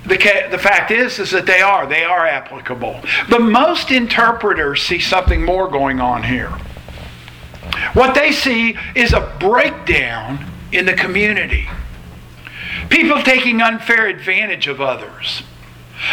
the, 0.08 0.16
the 0.50 0.58
fact 0.58 0.90
is, 0.90 1.18
is 1.18 1.30
that 1.32 1.46
they 1.46 1.60
are. 1.60 1.86
They 1.86 2.04
are 2.04 2.26
applicable. 2.26 3.00
But 3.28 3.42
most 3.42 3.90
interpreters 3.90 4.82
see 4.82 4.98
something 4.98 5.44
more 5.44 5.68
going 5.68 6.00
on 6.00 6.22
here. 6.22 6.50
What 7.92 8.14
they 8.14 8.32
see 8.32 8.76
is 8.94 9.12
a 9.12 9.36
breakdown 9.38 10.46
in 10.72 10.86
the 10.86 10.94
community. 10.94 11.68
People 12.88 13.22
taking 13.22 13.60
unfair 13.60 14.06
advantage 14.06 14.66
of 14.66 14.80
others 14.80 15.42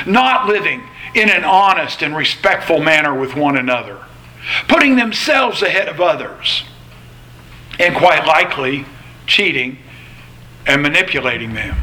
not 0.06 0.48
living 0.48 0.84
in 1.14 1.30
an 1.30 1.44
honest 1.44 2.02
and 2.02 2.16
respectful 2.16 2.82
manner 2.82 3.18
with 3.18 3.36
one 3.36 3.56
another, 3.58 4.00
putting 4.68 4.96
themselves 4.96 5.62
ahead 5.62 5.88
of 5.88 6.02
others, 6.02 6.64
and 7.80 7.96
quite 7.96 8.26
likely 8.26 8.86
cheating 9.28 9.78
and 10.66 10.82
manipulating 10.82 11.54
them. 11.54 11.78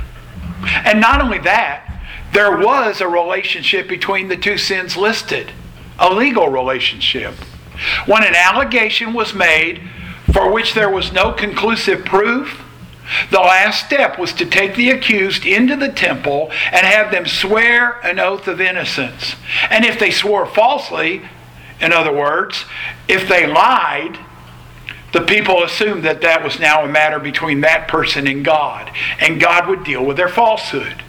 And 0.85 1.01
not 1.01 1.23
only 1.23 1.39
that, 1.39 1.92
there 2.33 2.57
was 2.57 3.01
a 3.01 3.09
relationship 3.09 3.89
between 3.89 4.29
the 4.29 4.37
two 4.37 4.59
sins 4.59 4.97
listed, 4.97 5.53
a 5.99 6.13
legal 6.13 6.49
relationship. 6.49 7.35
When 8.07 8.25
an 8.25 8.35
allegation 8.35 9.13
was 9.13 9.35
made 9.35 9.83
for 10.33 10.51
which 10.51 10.75
there 10.75 10.91
was 10.91 11.13
no 11.13 11.33
conclusive 11.33 12.05
proof, 12.05 12.63
the 13.31 13.41
last 13.41 13.85
step 13.85 14.19
was 14.19 14.33
to 14.35 14.47
take 14.47 14.77
the 14.77 14.91
accused 14.91 15.45
into 15.45 15.77
the 15.77 15.91
temple 15.91 16.51
and 16.71 16.87
have 16.87 17.11
them 17.11 17.27
swear 17.27 18.01
an 18.05 18.19
oath 18.19 18.49
of 18.49 18.61
innocence. 18.61 19.35
And 19.69 19.85
if 19.85 19.99
they 19.99 20.11
swore 20.11 20.47
falsely, 20.47 21.23
in 21.81 21.93
other 21.93 22.13
words, 22.13 22.65
if 23.09 23.29
they 23.29 23.47
lied, 23.47 24.19
the 25.13 25.21
people 25.21 25.63
assumed 25.63 26.05
that 26.05 26.23
that 26.23 26.43
was 26.43 26.59
now 26.59 26.85
a 26.85 26.89
matter 26.89 27.19
between 27.19 27.61
that 27.61 27.89
person 27.89 28.27
and 28.27 28.45
God, 28.45 28.91
and 29.21 29.41
God 29.41 29.69
would 29.69 29.85
deal 29.85 30.05
with 30.05 30.17
their 30.17 30.29
falsehood. 30.29 31.03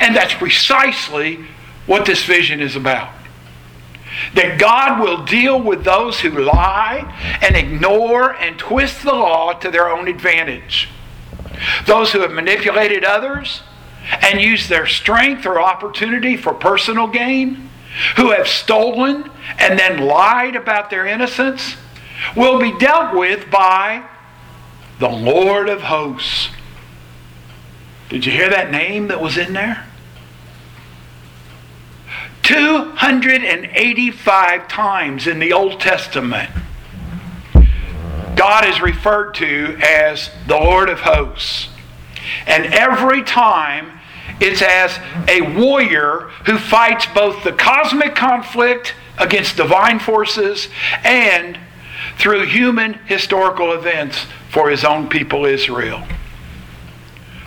And 0.00 0.14
that's 0.14 0.34
precisely 0.34 1.46
what 1.86 2.06
this 2.06 2.24
vision 2.24 2.60
is 2.60 2.76
about. 2.76 3.12
That 4.34 4.58
God 4.58 5.00
will 5.00 5.24
deal 5.24 5.60
with 5.60 5.84
those 5.84 6.20
who 6.20 6.30
lie 6.30 7.38
and 7.40 7.56
ignore 7.56 8.34
and 8.36 8.58
twist 8.58 9.02
the 9.02 9.14
law 9.14 9.52
to 9.54 9.70
their 9.70 9.88
own 9.88 10.06
advantage. 10.06 10.88
Those 11.86 12.12
who 12.12 12.20
have 12.20 12.32
manipulated 12.32 13.04
others 13.04 13.62
and 14.20 14.40
used 14.40 14.68
their 14.68 14.86
strength 14.86 15.46
or 15.46 15.60
opportunity 15.60 16.36
for 16.36 16.52
personal 16.52 17.06
gain, 17.06 17.68
who 18.16 18.30
have 18.30 18.48
stolen 18.48 19.30
and 19.58 19.78
then 19.78 20.00
lied 20.00 20.56
about 20.56 20.90
their 20.90 21.06
innocence, 21.06 21.76
will 22.36 22.58
be 22.58 22.76
dealt 22.78 23.14
with 23.14 23.50
by 23.50 24.04
the 24.98 25.08
Lord 25.08 25.68
of 25.68 25.82
hosts. 25.82 26.48
Did 28.12 28.26
you 28.26 28.32
hear 28.32 28.50
that 28.50 28.70
name 28.70 29.08
that 29.08 29.20
was 29.22 29.38
in 29.38 29.54
there? 29.54 29.86
285 32.42 34.68
times 34.68 35.26
in 35.26 35.38
the 35.38 35.54
Old 35.54 35.80
Testament, 35.80 36.50
God 38.36 38.68
is 38.68 38.82
referred 38.82 39.32
to 39.36 39.78
as 39.82 40.30
the 40.46 40.58
Lord 40.58 40.90
of 40.90 41.00
hosts. 41.00 41.70
And 42.46 42.66
every 42.66 43.22
time 43.22 43.98
it's 44.40 44.60
as 44.60 44.98
a 45.26 45.40
warrior 45.56 46.28
who 46.44 46.58
fights 46.58 47.06
both 47.14 47.42
the 47.44 47.52
cosmic 47.52 48.14
conflict 48.14 48.94
against 49.16 49.56
divine 49.56 49.98
forces 49.98 50.68
and 51.02 51.58
through 52.18 52.44
human 52.44 52.92
historical 53.06 53.72
events 53.72 54.26
for 54.50 54.68
his 54.68 54.84
own 54.84 55.08
people 55.08 55.46
Israel. 55.46 56.06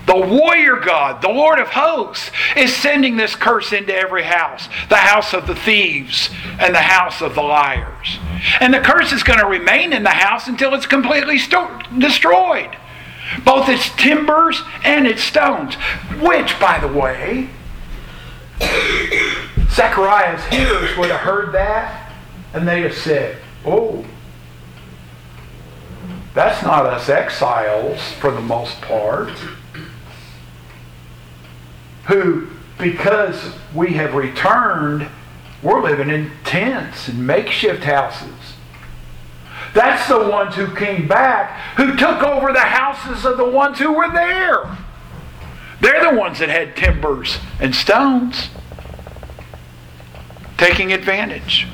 The 0.05 0.15
warrior 0.15 0.77
God, 0.77 1.21
the 1.21 1.29
Lord 1.29 1.57
of 1.59 1.69
hosts, 1.69 2.29
is 2.55 2.75
sending 2.75 3.17
this 3.17 3.35
curse 3.35 3.73
into 3.73 3.95
every 3.95 4.23
house 4.23 4.67
the 4.89 4.97
house 4.97 5.33
of 5.33 5.47
the 5.47 5.55
thieves 5.55 6.29
and 6.59 6.75
the 6.75 6.79
house 6.79 7.21
of 7.21 7.33
the 7.33 7.41
liars. 7.41 8.19
And 8.59 8.73
the 8.73 8.79
curse 8.79 9.11
is 9.11 9.23
going 9.23 9.39
to 9.39 9.47
remain 9.47 9.93
in 9.93 10.03
the 10.03 10.09
house 10.09 10.47
until 10.47 10.73
it's 10.75 10.85
completely 10.85 11.39
sto- 11.39 11.81
destroyed 11.97 12.75
both 13.43 13.67
its 13.69 13.89
timbers 13.95 14.61
and 14.83 15.07
its 15.07 15.23
stones, 15.23 15.75
which, 16.21 16.59
by 16.59 16.79
the 16.79 16.87
way, 16.87 17.49
Zechariah's 19.71 20.45
hearers 20.45 20.95
would 20.97 21.09
have 21.09 21.21
heard 21.21 21.53
that 21.53 22.13
and 22.53 22.67
they'd 22.67 22.83
have 22.83 22.95
said, 22.95 23.37
Oh, 23.65 24.05
that's 26.33 26.63
not 26.63 26.85
us 26.85 27.09
exiles 27.09 27.99
for 28.13 28.31
the 28.31 28.41
most 28.41 28.79
part 28.81 29.31
who, 32.07 32.47
because 32.77 33.53
we 33.73 33.93
have 33.93 34.13
returned, 34.13 35.07
we're 35.63 35.81
living 35.81 36.09
in 36.09 36.31
tents 36.43 37.07
and 37.07 37.25
makeshift 37.25 37.83
houses. 37.83 38.29
That's 39.73 40.07
the 40.07 40.29
ones 40.29 40.55
who 40.55 40.73
came 40.75 41.07
back, 41.07 41.75
who 41.75 41.95
took 41.95 42.21
over 42.21 42.53
the 42.53 42.59
houses 42.59 43.25
of 43.25 43.37
the 43.37 43.49
ones 43.49 43.79
who 43.79 43.93
were 43.93 44.11
there. 44.11 44.77
They're 45.81 46.11
the 46.11 46.17
ones 46.17 46.39
that 46.39 46.49
had 46.49 46.75
timbers 46.75 47.37
and 47.59 47.75
stones, 47.75 48.49
taking 50.57 50.93
advantage. 50.93 51.67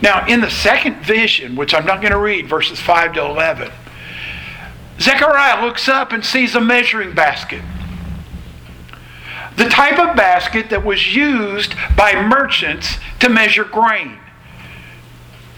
Now, 0.00 0.26
in 0.26 0.40
the 0.40 0.50
second 0.50 0.96
vision, 1.04 1.56
which 1.56 1.74
I'm 1.74 1.86
not 1.86 2.00
going 2.00 2.12
to 2.12 2.18
read, 2.18 2.48
verses 2.48 2.80
5 2.80 3.14
to 3.14 3.24
11, 3.24 3.72
Zechariah 5.00 5.64
looks 5.64 5.88
up 5.88 6.12
and 6.12 6.24
sees 6.24 6.54
a 6.54 6.60
measuring 6.60 7.14
basket 7.14 7.62
the 9.56 9.68
type 9.68 9.98
of 9.98 10.16
basket 10.16 10.70
that 10.70 10.84
was 10.84 11.14
used 11.14 11.74
by 11.96 12.14
merchants 12.20 12.96
to 13.20 13.28
measure 13.28 13.64
grain 13.64 14.18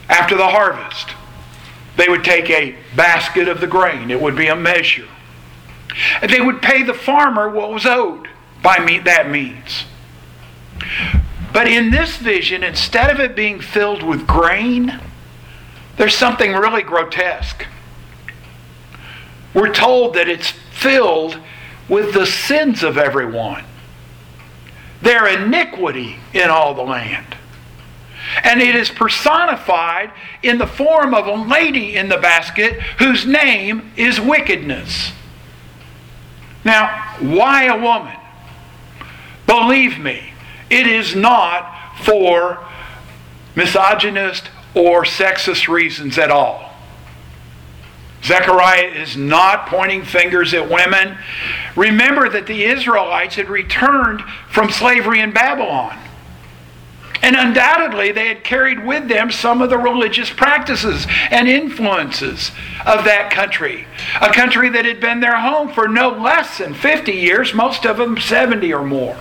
after 0.09 0.37
the 0.37 0.49
harvest. 0.49 1.11
They 1.97 2.09
would 2.09 2.25
take 2.25 2.51
a 2.51 2.77
basket 2.95 3.49
of 3.49 3.61
the 3.61 3.67
grain, 3.67 4.11
it 4.11 4.21
would 4.21 4.37
be 4.37 4.49
a 4.49 4.57
measure. 4.57 5.09
And 6.21 6.31
they 6.31 6.41
would 6.41 6.61
pay 6.61 6.83
the 6.83 6.95
farmer 6.95 7.49
what 7.49 7.73
was 7.73 7.87
owed 7.87 8.29
by 8.63 9.01
that 9.05 9.31
means. 9.31 9.85
But 11.53 11.69
in 11.69 11.91
this 11.91 12.19
vision, 12.19 12.63
instead 12.63 13.11
of 13.11 13.19
it 13.19 13.35
being 13.35 13.61
filled 13.61 14.03
with 14.03 14.27
grain, 14.27 15.01
there's 15.97 16.15
something 16.15 16.53
really 16.53 16.83
grotesque. 16.83 17.65
We're 19.55 19.73
told 19.73 20.15
that 20.15 20.29
it's 20.29 20.51
filled 20.51 21.39
with 21.89 22.13
the 22.13 22.27
sins 22.27 22.83
of 22.83 22.99
everyone 22.99 23.65
their 25.07 25.27
iniquity 25.29 26.17
in 26.35 26.51
all 26.51 26.75
the 26.75 26.83
land. 26.83 27.37
And 28.43 28.61
it 28.61 28.75
is 28.75 28.91
personified 28.91 30.11
in 30.43 30.59
the 30.59 30.67
form 30.67 31.15
of 31.15 31.27
a 31.27 31.35
lady 31.35 31.97
in 31.97 32.09
the 32.09 32.17
basket 32.17 32.81
whose 32.99 33.25
name 33.25 33.93
is 33.97 34.21
wickedness. 34.21 35.13
Now, 36.65 37.17
why 37.21 37.67
a 37.67 37.81
woman? 37.81 38.17
Believe 39.47 39.99
me, 39.99 40.33
it 40.69 40.89
is 40.89 41.15
not 41.15 41.73
for 42.03 42.67
misogynist 43.55 44.51
or 44.75 45.05
sexist 45.05 45.69
reasons 45.69 46.19
at 46.19 46.33
all. 46.33 46.66
Zechariah 48.27 48.89
is 48.89 49.17
not 49.17 49.67
pointing 49.67 50.05
fingers 50.05 50.53
at 50.53 50.69
women. 50.69 51.17
Remember 51.77 52.29
that 52.29 52.47
the 52.47 52.65
Israelites 52.65 53.37
had 53.37 53.49
returned 53.49 54.23
from 54.49 54.71
slavery 54.71 55.21
in 55.21 55.31
Babylon. 55.31 55.97
And 57.23 57.35
undoubtedly, 57.35 58.13
they 58.13 58.29
had 58.29 58.45
carried 58.45 58.85
with 58.85 59.09
them 59.09 59.31
some 59.31 59.63
of 59.63 59.71
the 59.71 59.79
religious 59.79 60.31
practices 60.31 61.07
and 61.31 61.49
influences 61.49 62.51
of 62.85 63.05
that 63.05 63.31
country. 63.33 63.87
A 64.21 64.33
country 64.33 64.69
that 64.71 64.85
had 64.85 65.01
been 65.01 65.21
their 65.21 65.41
home 65.41 65.73
for 65.73 65.89
no 65.89 66.11
less 66.11 66.59
than 66.59 66.75
50 66.75 67.13
years, 67.13 67.55
most 67.55 67.87
of 67.87 67.97
them 67.97 68.19
70 68.19 68.73
or 68.73 68.85
more. 68.85 69.17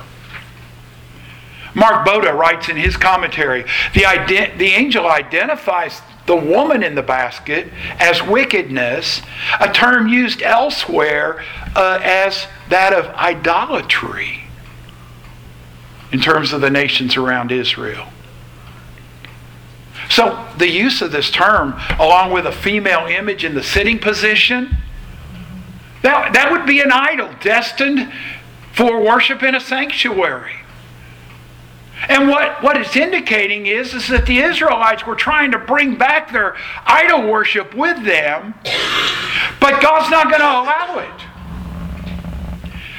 Mark 1.73 2.07
Boda 2.07 2.33
writes 2.33 2.69
in 2.69 2.77
his 2.77 2.95
commentary 2.95 3.63
the, 3.93 4.01
ident- 4.01 4.57
the 4.57 4.67
angel 4.67 5.07
identifies 5.07 6.01
the 6.25 6.35
woman 6.35 6.83
in 6.83 6.95
the 6.95 7.03
basket 7.03 7.71
as 7.99 8.23
wickedness, 8.23 9.21
a 9.59 9.71
term 9.71 10.07
used 10.07 10.41
elsewhere 10.41 11.43
uh, 11.75 11.99
as 12.03 12.47
that 12.69 12.93
of 12.93 13.05
idolatry 13.15 14.41
in 16.11 16.19
terms 16.19 16.53
of 16.53 16.61
the 16.61 16.69
nations 16.69 17.15
around 17.17 17.51
Israel. 17.51 18.07
So, 20.09 20.47
the 20.57 20.69
use 20.69 21.01
of 21.01 21.11
this 21.11 21.31
term, 21.31 21.79
along 21.99 22.31
with 22.31 22.45
a 22.45 22.51
female 22.51 23.07
image 23.07 23.43
in 23.43 23.55
the 23.55 23.63
sitting 23.63 23.99
position, 23.99 24.77
that, 26.03 26.33
that 26.33 26.51
would 26.51 26.65
be 26.65 26.79
an 26.79 26.91
idol 26.91 27.29
destined 27.41 28.11
for 28.73 29.01
worship 29.01 29.41
in 29.41 29.55
a 29.55 29.59
sanctuary. 29.59 30.64
And 32.07 32.29
what, 32.29 32.61
what 32.61 32.77
it's 32.77 32.95
indicating 32.95 33.65
is, 33.65 33.93
is 33.93 34.07
that 34.09 34.25
the 34.25 34.39
Israelites 34.39 35.05
were 35.05 35.15
trying 35.15 35.51
to 35.51 35.57
bring 35.57 35.97
back 35.97 36.31
their 36.31 36.55
idol 36.85 37.27
worship 37.29 37.73
with 37.73 38.03
them, 38.03 38.53
but 39.59 39.81
God's 39.81 40.11
not 40.11 40.25
going 40.25 40.41
to 40.41 40.45
allow 40.45 40.99
it. 40.99 41.21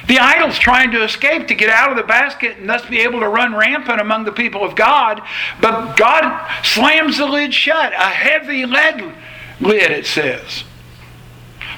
The 0.07 0.19
idol's 0.19 0.57
trying 0.57 0.91
to 0.91 1.03
escape 1.03 1.47
to 1.49 1.55
get 1.55 1.69
out 1.69 1.91
of 1.91 1.97
the 1.97 2.03
basket 2.03 2.57
and 2.57 2.69
thus 2.69 2.85
be 2.85 2.99
able 2.99 3.19
to 3.19 3.27
run 3.27 3.53
rampant 3.53 3.99
among 3.99 4.23
the 4.23 4.31
people 4.31 4.63
of 4.63 4.75
God, 4.75 5.21
but 5.61 5.97
God 5.97 6.49
slams 6.63 7.17
the 7.17 7.25
lid 7.25 7.53
shut, 7.53 7.91
a 7.91 8.09
heavy 8.09 8.65
lead 8.65 9.13
lid, 9.59 9.91
it 9.91 10.05
says. 10.05 10.63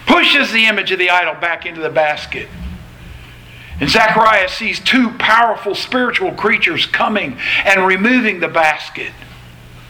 Pushes 0.06 0.52
the 0.52 0.66
image 0.66 0.92
of 0.92 1.00
the 1.00 1.10
idol 1.10 1.36
back 1.36 1.66
into 1.66 1.82
the 1.82 1.90
basket. 1.90 2.48
And 3.80 3.90
Zechariah 3.90 4.50
sees 4.50 4.80
two 4.80 5.12
powerful 5.12 5.74
spiritual 5.74 6.34
creatures 6.34 6.86
coming 6.86 7.38
and 7.64 7.86
removing 7.86 8.42
the 8.42 8.50
basket, 8.50 9.14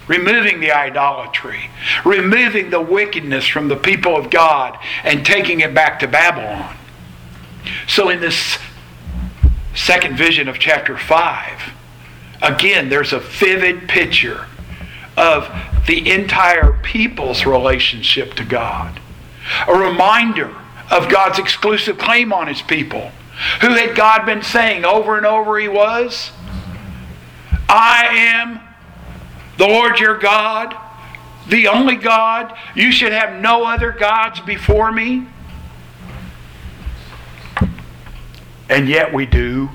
removing 0.08 0.60
the 0.60 0.72
idolatry, 0.72 1.72
removing 2.06 2.70
the 2.70 2.82
wickedness 2.82 3.48
from 3.48 3.68
the 3.68 3.76
people 3.76 4.16
of 4.16 4.30
God, 4.30 4.78
and 5.04 5.26
taking 5.26 5.62
it 5.62 5.74
back 5.74 6.00
to 6.00 6.08
Babylon. 6.08 6.76
So, 7.88 8.10
in 8.10 8.22
this 8.22 8.60
second 9.74 10.18
vision 10.18 10.48
of 10.48 10.60
chapter 10.60 10.96
5, 10.98 11.74
again, 12.44 12.90
there's 12.90 13.12
a 13.12 13.20
vivid 13.20 13.90
picture 13.90 14.46
of 15.18 15.50
the 15.88 16.12
entire 16.12 16.74
people's 16.84 17.46
relationship 17.46 18.36
to 18.36 18.46
God, 18.46 19.00
a 19.68 19.74
reminder 19.74 20.56
of 20.92 21.10
God's 21.10 21.40
exclusive 21.40 21.98
claim 21.98 22.32
on 22.32 22.48
his 22.48 22.62
people 22.62 23.12
who 23.62 23.70
had 23.70 23.96
God 23.96 24.26
been 24.26 24.42
saying 24.42 24.86
over 24.86 25.18
and 25.18 25.26
over 25.26 25.58
he 25.58 25.68
was? 25.68 26.32
I 27.70 28.08
am 28.12 28.60
the 29.58 29.68
Lord 29.68 30.00
your 30.00 30.18
God, 30.18 30.76
the 31.48 31.68
only 31.68 31.96
God. 31.96 32.56
You 32.76 32.92
should 32.92 33.12
have 33.12 33.42
no 33.42 33.66
other 33.66 33.92
gods 33.92 34.40
before 34.40 34.92
me. 34.92 35.28
And 38.70 38.88
yet 38.88 39.14
we 39.14 39.26
do. 39.26 39.70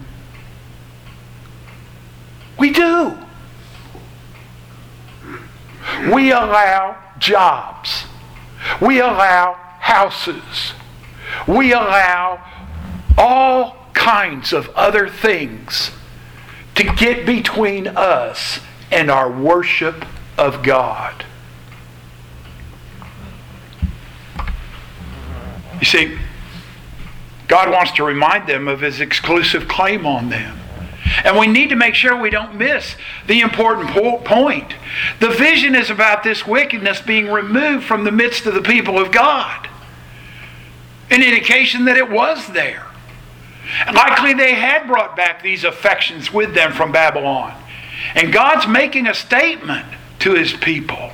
We 2.59 2.71
do. 2.71 3.19
We 6.13 6.33
allow 6.33 6.97
jobs. 7.19 8.05
We 8.81 9.01
allow 9.01 9.55
houses. 9.81 10.73
We 11.47 11.73
allow 11.73 12.41
all 13.17 13.77
kinds 13.95 14.53
of 14.53 14.69
other 14.71 15.09
things 15.09 15.91
to 16.75 16.85
get 16.95 17.25
between 17.25 17.87
us 17.87 18.61
and 18.91 19.11
our 19.11 19.31
worship 19.31 20.05
of 20.37 20.63
God. 20.63 21.25
You 25.81 25.87
see, 25.87 26.19
God 27.47 27.71
wants 27.71 27.93
to 27.93 28.05
remind 28.05 28.49
them 28.49 28.69
of 28.69 28.81
his 28.81 29.01
exclusive 29.01 29.69
claim 29.69 30.07
on 30.07 30.31
them. 30.31 30.59
And 31.23 31.39
we 31.39 31.47
need 31.47 31.69
to 31.69 31.77
make 31.77 31.95
sure 31.95 32.17
we 32.17 32.31
don't 32.31 32.57
miss 32.57 32.97
the 33.27 33.41
important 33.41 33.91
po- 33.91 34.19
point. 34.19 34.75
The 35.21 35.29
vision 35.29 35.75
is 35.75 35.91
about 35.91 36.23
this 36.23 36.47
wickedness 36.47 37.03
being 37.03 37.31
removed 37.31 37.85
from 37.85 38.05
the 38.05 38.13
midst 38.13 38.47
of 38.47 38.55
the 38.55 38.63
people 38.63 38.99
of 38.99 39.13
God. 39.13 39.69
An 41.11 41.23
indication 41.23 41.85
that 41.85 41.97
it 41.97 42.11
was 42.11 42.47
there. 42.49 42.87
Likely 43.93 44.35
they 44.35 44.55
had 44.55 44.87
brought 44.87 45.17
back 45.17 45.43
these 45.43 45.65
affections 45.65 46.33
with 46.33 46.55
them 46.55 46.73
from 46.73 46.93
Babylon. 46.93 47.55
And 48.15 48.33
God's 48.33 48.67
making 48.67 49.07
a 49.07 49.15
statement 49.15 49.87
to 50.21 50.35
his 50.35 50.53
people. 50.53 51.13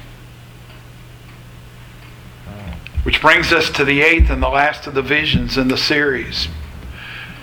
Which 3.02 3.20
brings 3.20 3.52
us 3.52 3.70
to 3.70 3.84
the 3.84 4.02
eighth 4.02 4.30
and 4.30 4.42
the 4.42 4.48
last 4.48 4.86
of 4.86 4.94
the 4.94 5.02
visions 5.02 5.56
in 5.56 5.68
the 5.68 5.76
series. 5.76 6.48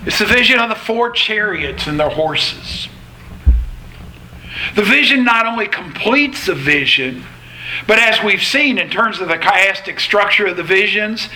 It's 0.06 0.20
the 0.20 0.26
vision 0.26 0.60
of 0.60 0.70
the 0.70 0.76
four 0.76 1.12
chariots 1.12 1.88
and 1.88 2.00
their 2.00 2.10
horses. 2.10 2.88
The 4.76 4.84
vision 4.84 5.24
not 5.24 5.46
only 5.46 5.68
completes 5.68 6.46
the 6.46 6.56
vision, 6.56 7.24
but 7.86 8.00
as 8.00 8.24
we've 8.24 8.44
seen 8.44 8.78
in 8.78 8.90
terms 8.90 9.20
of 9.20 9.28
the 9.28 9.38
chiastic 9.38 10.00
structure 10.00 10.48
of 10.48 10.58
the 10.58 10.64
visions, 10.64 11.30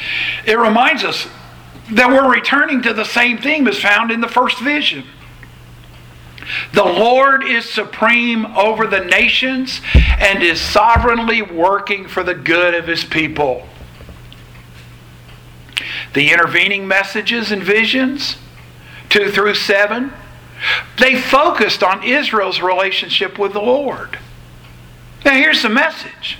it 0.45 0.57
reminds 0.57 1.03
us 1.03 1.27
that 1.91 2.09
we're 2.09 2.31
returning 2.31 2.81
to 2.83 2.93
the 2.93 3.05
same 3.05 3.37
theme 3.37 3.67
as 3.67 3.79
found 3.79 4.11
in 4.11 4.21
the 4.21 4.27
first 4.27 4.59
vision. 4.59 5.03
The 6.73 6.83
Lord 6.83 7.43
is 7.43 7.69
supreme 7.69 8.45
over 8.45 8.87
the 8.87 9.01
nations 9.01 9.81
and 10.19 10.41
is 10.41 10.59
sovereignly 10.59 11.41
working 11.41 12.07
for 12.07 12.23
the 12.23 12.33
good 12.33 12.73
of 12.73 12.87
his 12.87 13.03
people. 13.03 13.67
The 16.13 16.31
intervening 16.31 16.87
messages 16.87 17.51
and 17.51 17.63
visions, 17.63 18.37
2 19.09 19.31
through 19.31 19.55
7, 19.55 20.11
they 20.99 21.19
focused 21.19 21.83
on 21.83 22.03
Israel's 22.03 22.61
relationship 22.61 23.39
with 23.39 23.53
the 23.53 23.61
Lord. 23.61 24.19
Now, 25.23 25.33
here's 25.33 25.61
the 25.61 25.69
message. 25.69 26.37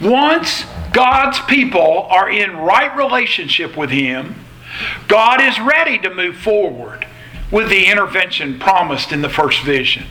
Once 0.00 0.64
God's 0.92 1.40
people 1.40 2.06
are 2.10 2.30
in 2.30 2.56
right 2.56 2.94
relationship 2.96 3.76
with 3.76 3.90
Him, 3.90 4.34
God 5.08 5.40
is 5.40 5.58
ready 5.58 5.98
to 5.98 6.12
move 6.12 6.36
forward 6.36 7.06
with 7.50 7.68
the 7.68 7.86
intervention 7.86 8.58
promised 8.58 9.12
in 9.12 9.22
the 9.22 9.28
first 9.28 9.62
vision. 9.62 10.06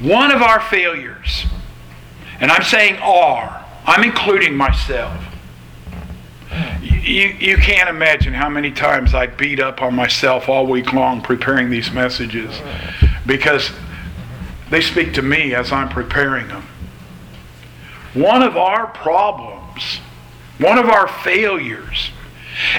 One 0.00 0.30
of 0.30 0.42
our 0.42 0.60
failures, 0.60 1.46
and 2.40 2.50
I'm 2.50 2.62
saying 2.62 2.96
are, 2.96 3.64
I'm 3.86 4.04
including 4.04 4.54
myself. 4.54 5.22
You, 6.82 7.28
you 7.38 7.56
can't 7.56 7.88
imagine 7.88 8.34
how 8.34 8.48
many 8.48 8.72
times 8.72 9.14
I 9.14 9.26
beat 9.26 9.60
up 9.60 9.80
on 9.80 9.94
myself 9.94 10.48
all 10.48 10.66
week 10.66 10.92
long 10.92 11.20
preparing 11.20 11.70
these 11.70 11.92
messages 11.92 12.60
because 13.26 13.70
they 14.70 14.80
speak 14.80 15.14
to 15.14 15.22
me 15.22 15.54
as 15.54 15.70
I'm 15.72 15.88
preparing 15.88 16.48
them. 16.48 16.66
One 18.16 18.42
of 18.42 18.56
our 18.56 18.86
problems, 18.86 20.00
one 20.56 20.78
of 20.78 20.86
our 20.86 21.06
failures, 21.06 22.12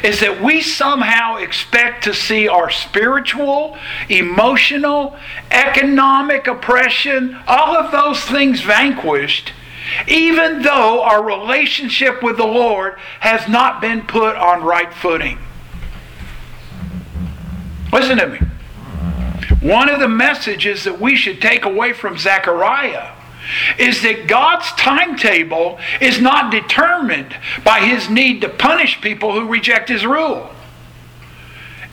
is 0.03 0.19
that 0.21 0.41
we 0.41 0.61
somehow 0.61 1.37
expect 1.37 2.05
to 2.05 2.13
see 2.15 2.47
our 2.47 2.71
spiritual, 2.71 3.77
emotional, 4.09 5.15
economic 5.51 6.47
oppression, 6.47 7.37
all 7.45 7.77
of 7.77 7.91
those 7.91 8.19
things 8.23 8.61
vanquished, 8.61 9.53
even 10.07 10.63
though 10.63 11.03
our 11.03 11.23
relationship 11.23 12.23
with 12.23 12.37
the 12.37 12.47
Lord 12.47 12.95
has 13.19 13.47
not 13.47 13.79
been 13.79 14.01
put 14.01 14.35
on 14.35 14.63
right 14.63 14.91
footing. 14.91 15.37
Listen 17.93 18.17
to 18.17 18.27
me. 18.27 18.39
One 19.61 19.87
of 19.87 19.99
the 19.99 20.09
messages 20.09 20.83
that 20.85 20.99
we 20.99 21.15
should 21.15 21.39
take 21.39 21.63
away 21.63 21.93
from 21.93 22.17
Zechariah 22.17 23.11
is 23.77 24.01
that 24.01 24.27
God's 24.27 24.71
timetable 24.73 25.79
is 26.01 26.19
not 26.19 26.51
determined 26.51 27.35
by 27.63 27.79
his 27.79 28.09
need 28.09 28.41
to 28.41 28.49
punish 28.49 29.01
people 29.01 29.33
who 29.33 29.47
reject 29.47 29.89
his 29.89 30.05
rule. 30.05 30.49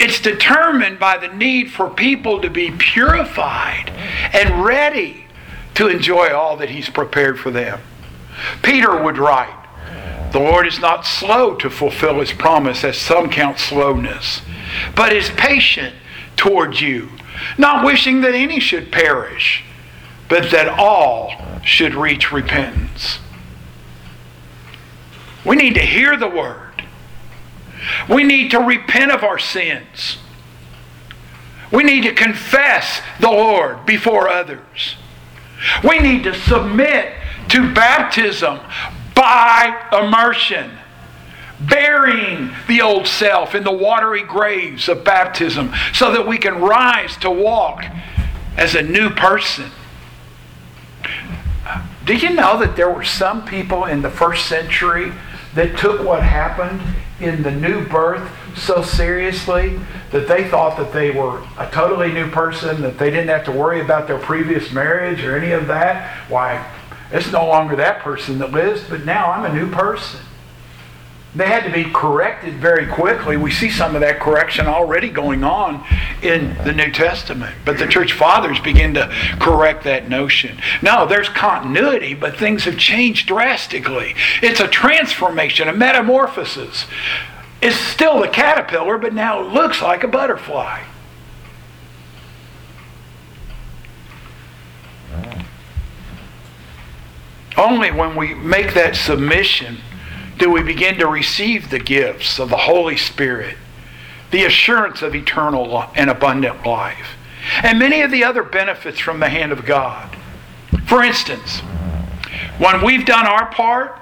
It's 0.00 0.20
determined 0.20 0.98
by 0.98 1.18
the 1.18 1.28
need 1.28 1.70
for 1.70 1.88
people 1.88 2.40
to 2.40 2.50
be 2.50 2.70
purified 2.72 3.90
and 4.32 4.64
ready 4.64 5.26
to 5.74 5.88
enjoy 5.88 6.32
all 6.34 6.56
that 6.56 6.70
he's 6.70 6.88
prepared 6.88 7.38
for 7.38 7.50
them. 7.50 7.80
Peter 8.62 9.00
would 9.02 9.18
write, 9.18 9.54
The 10.32 10.40
Lord 10.40 10.66
is 10.66 10.80
not 10.80 11.06
slow 11.06 11.54
to 11.56 11.70
fulfill 11.70 12.20
his 12.20 12.32
promise, 12.32 12.82
as 12.82 12.98
some 12.98 13.30
count 13.30 13.58
slowness, 13.58 14.42
but 14.96 15.12
is 15.12 15.30
patient 15.30 15.94
toward 16.36 16.80
you, 16.80 17.10
not 17.56 17.84
wishing 17.84 18.20
that 18.22 18.34
any 18.34 18.58
should 18.58 18.90
perish 18.90 19.64
but 20.28 20.50
that 20.50 20.68
all 20.68 21.32
should 21.64 21.94
reach 21.94 22.32
repentance. 22.32 23.18
We 25.44 25.56
need 25.56 25.74
to 25.74 25.82
hear 25.82 26.16
the 26.16 26.28
word. 26.28 26.84
We 28.08 28.24
need 28.24 28.50
to 28.52 28.58
repent 28.58 29.12
of 29.12 29.22
our 29.22 29.38
sins. 29.38 30.18
We 31.70 31.82
need 31.82 32.02
to 32.02 32.14
confess 32.14 33.02
the 33.20 33.30
Lord 33.30 33.84
before 33.84 34.28
others. 34.28 34.96
We 35.82 35.98
need 35.98 36.24
to 36.24 36.34
submit 36.34 37.12
to 37.48 37.72
baptism 37.74 38.60
by 39.14 39.76
immersion, 39.92 40.70
burying 41.60 42.52
the 42.68 42.80
old 42.80 43.06
self 43.06 43.54
in 43.54 43.64
the 43.64 43.72
watery 43.72 44.22
graves 44.22 44.88
of 44.88 45.04
baptism 45.04 45.72
so 45.92 46.12
that 46.12 46.26
we 46.26 46.38
can 46.38 46.60
rise 46.60 47.16
to 47.18 47.30
walk 47.30 47.84
as 48.56 48.74
a 48.74 48.82
new 48.82 49.10
person. 49.10 49.70
Did 52.04 52.22
you 52.22 52.30
know 52.30 52.58
that 52.58 52.76
there 52.76 52.90
were 52.90 53.04
some 53.04 53.44
people 53.44 53.86
in 53.86 54.02
the 54.02 54.10
first 54.10 54.46
century 54.46 55.12
that 55.54 55.78
took 55.78 56.02
what 56.02 56.22
happened 56.22 56.80
in 57.20 57.42
the 57.42 57.50
new 57.50 57.86
birth 57.86 58.30
so 58.56 58.82
seriously 58.82 59.80
that 60.10 60.28
they 60.28 60.48
thought 60.48 60.76
that 60.76 60.92
they 60.92 61.10
were 61.10 61.42
a 61.58 61.68
totally 61.70 62.12
new 62.12 62.30
person, 62.30 62.82
that 62.82 62.98
they 62.98 63.10
didn't 63.10 63.28
have 63.28 63.44
to 63.44 63.52
worry 63.52 63.80
about 63.80 64.06
their 64.06 64.18
previous 64.18 64.72
marriage 64.72 65.24
or 65.24 65.36
any 65.36 65.52
of 65.52 65.66
that? 65.66 66.10
Why, 66.28 66.70
it's 67.10 67.30
no 67.32 67.46
longer 67.46 67.76
that 67.76 68.00
person 68.00 68.38
that 68.40 68.50
lives, 68.50 68.84
but 68.88 69.04
now 69.04 69.30
I'm 69.30 69.44
a 69.44 69.54
new 69.54 69.70
person. 69.70 70.20
They 71.34 71.46
had 71.46 71.64
to 71.64 71.72
be 71.72 71.90
corrected 71.90 72.54
very 72.54 72.86
quickly. 72.86 73.36
We 73.36 73.50
see 73.50 73.68
some 73.68 73.96
of 73.96 74.00
that 74.02 74.20
correction 74.20 74.66
already 74.66 75.10
going 75.10 75.42
on 75.42 75.84
in 76.22 76.56
the 76.62 76.72
New 76.72 76.92
Testament. 76.92 77.56
But 77.64 77.78
the 77.78 77.88
church 77.88 78.12
fathers 78.12 78.60
begin 78.60 78.94
to 78.94 79.12
correct 79.40 79.82
that 79.84 80.08
notion. 80.08 80.58
No, 80.80 81.06
there's 81.06 81.28
continuity, 81.28 82.14
but 82.14 82.36
things 82.36 82.64
have 82.64 82.78
changed 82.78 83.26
drastically. 83.26 84.14
It's 84.42 84.60
a 84.60 84.68
transformation, 84.68 85.68
a 85.68 85.72
metamorphosis. 85.72 86.86
It's 87.60 87.76
still 87.76 88.20
the 88.20 88.28
caterpillar, 88.28 88.98
but 88.98 89.12
now 89.12 89.40
it 89.40 89.52
looks 89.52 89.82
like 89.82 90.04
a 90.04 90.08
butterfly. 90.08 90.82
Only 97.56 97.90
when 97.90 98.14
we 98.14 98.34
make 98.34 98.74
that 98.74 98.94
submission 98.94 99.78
do 100.38 100.50
we 100.50 100.62
begin 100.62 100.98
to 100.98 101.06
receive 101.06 101.70
the 101.70 101.78
gifts 101.78 102.38
of 102.38 102.50
the 102.50 102.56
Holy 102.56 102.96
Spirit, 102.96 103.56
the 104.30 104.44
assurance 104.44 105.02
of 105.02 105.14
eternal 105.14 105.84
and 105.94 106.10
abundant 106.10 106.66
life, 106.66 107.16
and 107.62 107.78
many 107.78 108.02
of 108.02 108.10
the 108.10 108.24
other 108.24 108.42
benefits 108.42 108.98
from 108.98 109.20
the 109.20 109.28
hand 109.28 109.52
of 109.52 109.64
God. 109.64 110.16
For 110.86 111.02
instance, 111.02 111.60
when 112.58 112.84
we've 112.84 113.06
done 113.06 113.26
our 113.26 113.46
part, 113.46 114.00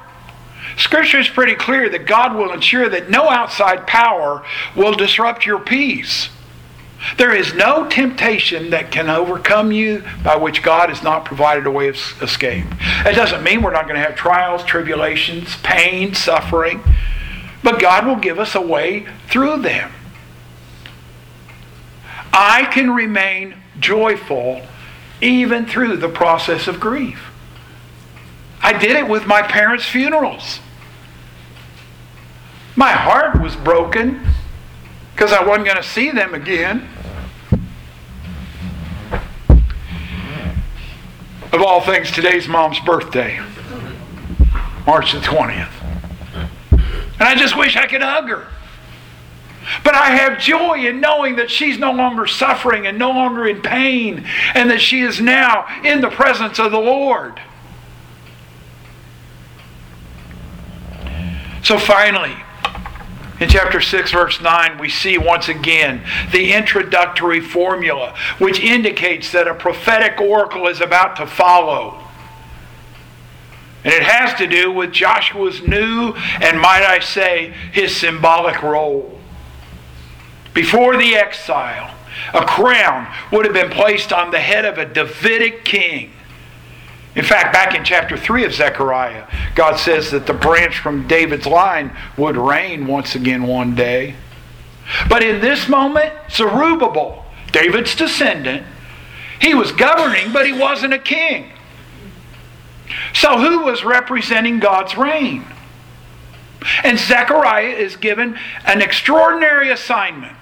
Scripture 0.77 1.19
is 1.19 1.29
pretty 1.29 1.55
clear 1.55 1.89
that 1.91 2.07
God 2.07 2.35
will 2.35 2.53
ensure 2.53 2.89
that 2.89 3.11
no 3.11 3.29
outside 3.29 3.87
power 3.87 4.45
will 4.75 4.93
disrupt 4.93 5.45
your 5.45 5.59
peace. 5.59 6.31
There 7.17 7.35
is 7.35 7.55
no 7.55 7.89
temptation 7.89 8.71
that 8.71 8.91
can 8.91 9.11
overcome 9.11 9.73
you 9.73 10.05
by 10.23 10.37
which 10.37 10.63
God 10.63 10.89
has 10.89 11.03
not 11.03 11.25
provided 11.25 11.67
a 11.67 11.71
way 11.71 11.89
of 11.89 11.97
escape. 12.23 12.67
It 13.05 13.15
doesn't 13.15 13.43
mean 13.43 13.63
we're 13.63 13.73
not 13.73 13.85
going 13.85 14.01
to 14.01 14.07
have 14.07 14.15
trials, 14.15 14.65
tribulations, 14.65 15.57
pain, 15.63 16.15
suffering, 16.15 16.83
but 17.63 17.81
God 17.81 18.07
will 18.07 18.17
give 18.17 18.39
us 18.39 18.55
a 18.55 18.61
way 18.61 19.07
through 19.29 19.63
them. 19.63 19.91
I 22.33 22.65
can 22.73 22.91
remain 22.93 23.57
joyful 23.79 24.63
even 25.21 25.67
through 25.67 25.99
the 25.99 26.09
process 26.09 26.67
of 26.67 26.81
grief. 26.81 27.31
I 28.63 28.73
did 28.73 28.97
it 28.97 29.09
with 29.09 29.27
my 29.27 29.43
parents' 29.43 29.85
funerals. 29.85 30.61
My 32.75 32.93
heart 32.93 33.41
was 33.41 33.55
broken 33.55 34.25
because 35.15 35.33
I 35.33 35.45
wasn't 35.45 35.67
going 35.67 35.77
to 35.77 35.83
see 35.83 36.11
them 36.11 36.35
again. 36.35 36.89
Of 41.53 41.61
all 41.61 41.83
things, 41.83 42.11
today's 42.11 42.49
mom's 42.49 42.81
birthday, 42.81 43.39
March 44.87 45.13
the 45.13 45.19
20th. 45.19 45.69
And 46.71 47.29
I 47.29 47.35
just 47.35 47.59
wish 47.59 47.77
I 47.77 47.87
could 47.87 48.01
hug 48.01 48.29
her. 48.29 48.47
But 49.85 49.95
I 49.95 50.17
have 50.17 50.39
joy 50.39 50.87
in 50.87 51.01
knowing 51.01 51.37
that 51.37 51.51
she's 51.51 51.79
no 51.79 51.93
longer 51.93 52.27
suffering 52.27 52.87
and 52.87 52.99
no 52.99 53.11
longer 53.11 53.47
in 53.47 53.61
pain, 53.61 54.27
and 54.55 54.71
that 54.71 54.81
she 54.81 55.03
is 55.03 55.21
now 55.21 55.67
in 55.85 56.01
the 56.01 56.09
presence 56.09 56.59
of 56.59 56.73
the 56.73 56.81
Lord. 56.81 57.39
So 61.63 61.79
finally, 61.79 62.35
in 63.43 63.49
chapter 63.49 63.81
6, 63.81 64.13
verse 64.13 64.41
9, 64.41 64.79
we 64.79 64.89
see 64.89 65.19
once 65.19 65.49
again 65.49 66.03
the 66.31 66.53
introductory 66.53 67.41
formula, 67.41 68.17
which 68.39 68.61
indicates 68.61 69.33
that 69.33 69.49
a 69.49 69.55
prophetic 69.55 70.21
oracle 70.21 70.69
is 70.69 70.81
about 70.81 71.17
to 71.17 71.27
follow. 71.27 71.99
And 73.85 73.93
it 73.93 74.05
has 74.05 74.39
to 74.39 74.47
do 74.47 74.71
with 74.71 74.93
Joshua's 74.93 75.61
new, 75.61 76.13
and 76.41 76.61
might 76.61 76.85
I 76.85 77.01
say, 77.01 77.53
his 77.73 77.97
symbolic 77.97 78.63
role. 78.63 79.19
Before 80.55 80.97
the 80.97 81.17
exile, 81.17 81.93
a 82.33 82.45
crown 82.45 83.13
would 83.33 83.45
have 83.45 83.55
been 83.55 83.71
placed 83.71 84.13
on 84.13 84.31
the 84.31 84.39
head 84.39 84.65
of 84.65 84.79
a 84.79 84.87
Davidic 84.87 85.65
king. 85.65 86.13
In 87.15 87.25
fact, 87.25 87.53
back 87.53 87.75
in 87.75 87.85
chapter 87.85 88.17
3 88.17 88.45
of 88.45 88.55
Zechariah, 88.55 89.27
God 89.55 89.77
says 89.77 90.11
that 90.13 90.27
the 90.27 90.33
branch 90.33 90.79
from 90.79 91.07
David's 91.07 91.47
line 91.47 91.95
would 92.17 92.37
reign 92.37 92.87
once 92.87 93.15
again 93.15 93.43
one 93.43 93.75
day. 93.75 94.15
But 95.09 95.23
in 95.23 95.41
this 95.41 95.69
moment, 95.69 96.13
Zerubbabel, 96.31 97.25
David's 97.53 97.95
descendant, 97.95 98.67
he 99.41 99.55
was 99.55 99.73
governing, 99.73 100.33
but 100.33 100.47
he 100.47 100.53
wasn't 100.53 100.95
a 100.95 100.99
king. 100.99 101.51
So, 103.13 103.39
who 103.39 103.65
was 103.65 103.85
representing 103.85 104.59
God's 104.59 104.97
reign? 104.97 105.45
And 106.85 106.99
Zechariah 106.99 107.75
is 107.75 107.97
given 107.97 108.39
an 108.65 108.81
extraordinary 108.81 109.71
assignment. 109.71 110.37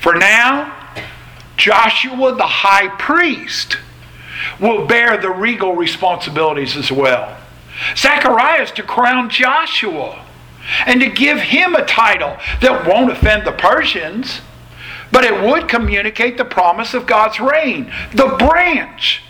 For 0.00 0.14
now, 0.14 0.74
Joshua 1.56 2.34
the 2.34 2.46
high 2.46 2.88
priest 2.88 3.78
will 4.60 4.86
bear 4.86 5.16
the 5.16 5.30
regal 5.30 5.74
responsibilities 5.74 6.76
as 6.76 6.90
well. 6.90 7.36
Zechariah 7.96 8.62
is 8.62 8.70
to 8.72 8.82
crown 8.82 9.30
Joshua 9.30 10.24
and 10.86 11.00
to 11.00 11.08
give 11.08 11.38
him 11.38 11.74
a 11.74 11.84
title 11.84 12.36
that 12.60 12.86
won't 12.86 13.10
offend 13.10 13.46
the 13.46 13.52
Persians, 13.52 14.40
but 15.10 15.24
it 15.24 15.42
would 15.42 15.68
communicate 15.68 16.36
the 16.36 16.44
promise 16.44 16.94
of 16.94 17.06
God's 17.06 17.40
reign, 17.40 17.92
the 18.12 18.36
branch. 18.38 19.22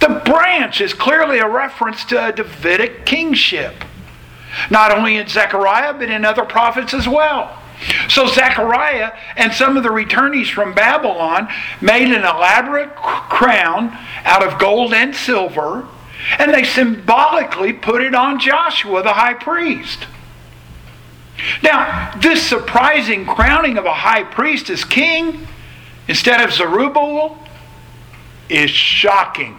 The 0.00 0.22
branch 0.24 0.80
is 0.80 0.94
clearly 0.94 1.38
a 1.38 1.48
reference 1.48 2.04
to 2.06 2.28
a 2.28 2.32
Davidic 2.32 3.06
kingship, 3.06 3.84
not 4.70 4.96
only 4.96 5.16
in 5.16 5.26
Zechariah, 5.26 5.94
but 5.94 6.10
in 6.10 6.24
other 6.24 6.44
prophets 6.44 6.92
as 6.92 7.08
well. 7.08 7.61
So 8.08 8.26
Zechariah 8.26 9.12
and 9.36 9.52
some 9.52 9.76
of 9.76 9.82
the 9.82 9.88
returnees 9.88 10.50
from 10.50 10.74
Babylon 10.74 11.48
made 11.80 12.08
an 12.08 12.22
elaborate 12.24 12.94
crown 12.94 13.96
out 14.24 14.46
of 14.46 14.58
gold 14.58 14.94
and 14.94 15.14
silver, 15.14 15.86
and 16.38 16.52
they 16.52 16.64
symbolically 16.64 17.72
put 17.72 18.02
it 18.02 18.14
on 18.14 18.38
Joshua, 18.38 19.02
the 19.02 19.14
high 19.14 19.34
priest. 19.34 20.06
Now, 21.62 22.12
this 22.20 22.42
surprising 22.42 23.26
crowning 23.26 23.78
of 23.78 23.84
a 23.84 23.92
high 23.92 24.22
priest 24.22 24.70
as 24.70 24.84
king 24.84 25.46
instead 26.06 26.40
of 26.40 26.52
Zerubbabel 26.52 27.38
is 28.48 28.70
shocking. 28.70 29.58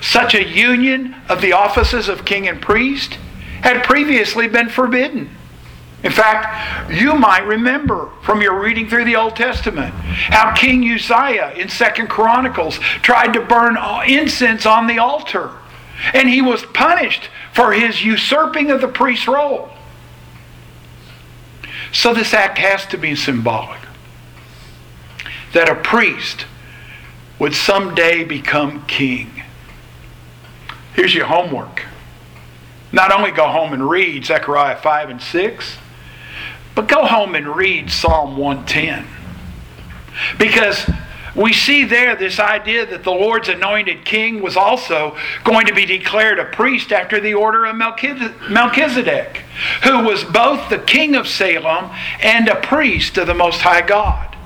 Such 0.00 0.34
a 0.34 0.46
union 0.46 1.16
of 1.28 1.40
the 1.40 1.52
offices 1.52 2.08
of 2.08 2.24
king 2.24 2.48
and 2.48 2.60
priest 2.60 3.14
had 3.62 3.84
previously 3.84 4.46
been 4.48 4.68
forbidden. 4.68 5.30
In 6.02 6.12
fact, 6.12 6.90
you 6.90 7.14
might 7.14 7.44
remember 7.44 8.10
from 8.22 8.40
your 8.40 8.58
reading 8.58 8.88
through 8.88 9.04
the 9.04 9.16
Old 9.16 9.36
Testament 9.36 9.92
how 9.94 10.54
King 10.54 10.82
Uzziah 10.90 11.52
in 11.52 11.68
Second 11.68 12.08
Chronicles 12.08 12.78
tried 13.02 13.34
to 13.34 13.40
burn 13.40 13.76
incense 14.06 14.64
on 14.64 14.86
the 14.86 14.98
altar. 14.98 15.50
And 16.14 16.28
he 16.28 16.40
was 16.40 16.62
punished 16.62 17.28
for 17.52 17.72
his 17.72 18.02
usurping 18.02 18.70
of 18.70 18.80
the 18.80 18.88
priest's 18.88 19.28
role. 19.28 19.68
So 21.92 22.14
this 22.14 22.32
act 22.32 22.56
has 22.56 22.86
to 22.86 22.96
be 22.96 23.14
symbolic. 23.14 23.80
That 25.52 25.68
a 25.68 25.74
priest 25.74 26.46
would 27.38 27.54
someday 27.54 28.24
become 28.24 28.86
king. 28.86 29.42
Here's 30.94 31.14
your 31.14 31.26
homework. 31.26 31.84
Not 32.92 33.12
only 33.12 33.30
go 33.30 33.48
home 33.48 33.72
and 33.74 33.88
read 33.88 34.24
Zechariah 34.24 34.76
5 34.76 35.10
and 35.10 35.20
6, 35.20 35.76
but 36.74 36.88
go 36.88 37.04
home 37.04 37.34
and 37.34 37.46
read 37.48 37.90
Psalm 37.90 38.36
110. 38.36 39.06
Because 40.38 40.88
we 41.34 41.52
see 41.52 41.84
there 41.84 42.16
this 42.16 42.40
idea 42.40 42.84
that 42.86 43.04
the 43.04 43.10
Lord's 43.10 43.48
anointed 43.48 44.04
king 44.04 44.42
was 44.42 44.56
also 44.56 45.16
going 45.44 45.66
to 45.66 45.74
be 45.74 45.86
declared 45.86 46.38
a 46.38 46.44
priest 46.44 46.92
after 46.92 47.20
the 47.20 47.34
order 47.34 47.64
of 47.66 47.76
Melchizedek, 47.76 49.44
who 49.84 50.04
was 50.04 50.24
both 50.24 50.68
the 50.68 50.78
king 50.78 51.14
of 51.14 51.28
Salem 51.28 51.90
and 52.20 52.48
a 52.48 52.60
priest 52.60 53.16
of 53.16 53.26
the 53.26 53.34
Most 53.34 53.60
High 53.60 53.82
God. 53.82 54.36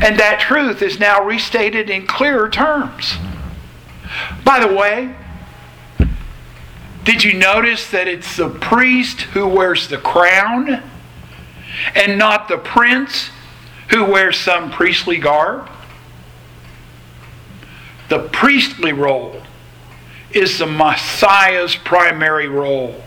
And 0.00 0.18
that 0.18 0.40
truth 0.40 0.82
is 0.82 0.98
now 0.98 1.22
restated 1.24 1.90
in 1.90 2.06
clearer 2.06 2.48
terms. 2.48 3.14
By 4.44 4.60
the 4.60 4.72
way, 4.72 5.14
did 7.04 7.22
you 7.22 7.34
notice 7.34 7.90
that 7.90 8.08
it's 8.08 8.36
the 8.36 8.48
priest 8.48 9.22
who 9.22 9.46
wears 9.46 9.88
the 9.88 9.98
crown? 9.98 10.82
And 11.94 12.18
not 12.18 12.48
the 12.48 12.58
prince 12.58 13.30
who 13.90 14.04
wears 14.04 14.38
some 14.38 14.70
priestly 14.70 15.18
garb. 15.18 15.68
The 18.08 18.28
priestly 18.30 18.92
role 18.92 19.42
is 20.30 20.58
the 20.58 20.66
Messiah's 20.66 21.76
primary 21.76 22.48
role. 22.48 23.02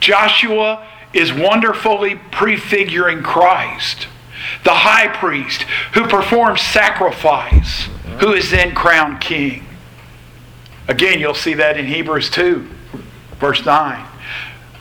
Joshua 0.00 0.86
is 1.12 1.32
wonderfully 1.32 2.20
prefiguring 2.30 3.22
Christ, 3.22 4.06
the 4.64 4.70
high 4.70 5.08
priest 5.08 5.62
who 5.94 6.06
performs 6.06 6.60
sacrifice, 6.60 7.88
who 8.20 8.32
is 8.32 8.50
then 8.50 8.74
crowned 8.74 9.20
king. 9.20 9.64
Again, 10.88 11.20
you'll 11.20 11.34
see 11.34 11.54
that 11.54 11.76
in 11.76 11.86
Hebrews 11.86 12.30
2, 12.30 12.68
verse 13.38 13.64
9 13.64 14.11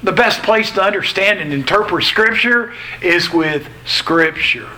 the 0.03 0.11
best 0.11 0.41
place 0.43 0.71
to 0.71 0.81
understand 0.81 1.39
and 1.39 1.53
interpret 1.53 2.03
Scripture 2.03 2.73
is 3.01 3.31
with 3.31 3.67
Scripture. 3.85 4.69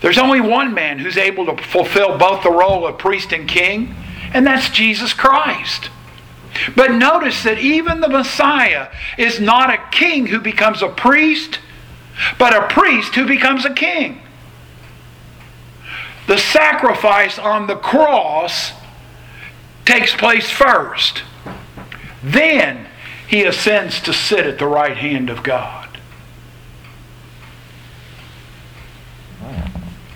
There's 0.00 0.18
only 0.18 0.40
one 0.40 0.74
man 0.74 0.98
who's 0.98 1.16
able 1.16 1.46
to 1.46 1.62
fulfill 1.62 2.18
both 2.18 2.42
the 2.42 2.50
role 2.50 2.86
of 2.86 2.98
priest 2.98 3.32
and 3.32 3.48
king, 3.48 3.94
and 4.32 4.46
that's 4.46 4.68
Jesus 4.70 5.12
Christ. 5.12 5.90
But 6.74 6.92
notice 6.92 7.42
that 7.44 7.58
even 7.58 8.00
the 8.00 8.08
Messiah 8.08 8.88
is 9.18 9.40
not 9.40 9.70
a 9.70 9.82
king 9.90 10.26
who 10.26 10.40
becomes 10.40 10.82
a 10.82 10.88
priest, 10.88 11.58
but 12.38 12.54
a 12.54 12.68
priest 12.68 13.14
who 13.14 13.26
becomes 13.26 13.64
a 13.64 13.74
king. 13.74 14.20
The 16.26 16.38
sacrifice 16.38 17.38
on 17.38 17.66
the 17.66 17.76
cross 17.76 18.72
takes 19.84 20.14
place 20.14 20.50
first. 20.50 21.22
Then 22.22 22.86
he 23.28 23.44
ascends 23.44 24.00
to 24.02 24.12
sit 24.12 24.46
at 24.46 24.58
the 24.58 24.66
right 24.66 24.96
hand 24.96 25.30
of 25.30 25.42
God. 25.42 25.98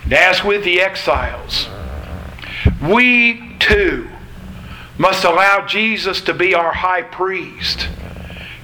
And 0.04 0.12
as 0.12 0.42
with 0.42 0.64
the 0.64 0.80
exiles, 0.80 1.68
we 2.82 3.56
too 3.58 4.08
must 4.98 5.24
allow 5.24 5.66
Jesus 5.66 6.20
to 6.22 6.34
be 6.34 6.54
our 6.54 6.72
high 6.72 7.02
priest 7.02 7.88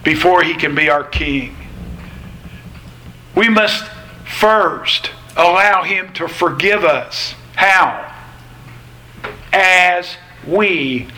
before 0.02 0.42
he 0.42 0.54
can 0.54 0.74
be 0.74 0.88
our 0.88 1.04
king. 1.04 1.56
We 3.35 3.48
must 3.48 3.85
first 4.24 5.11
allow 5.37 5.82
him 5.82 6.12
to 6.14 6.28
forgive 6.28 6.85
us. 6.85 7.35
How? 7.54 8.12
As 9.52 10.16
we 10.46 11.09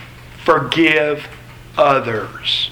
forgive 0.44 1.26
others. 1.76 2.70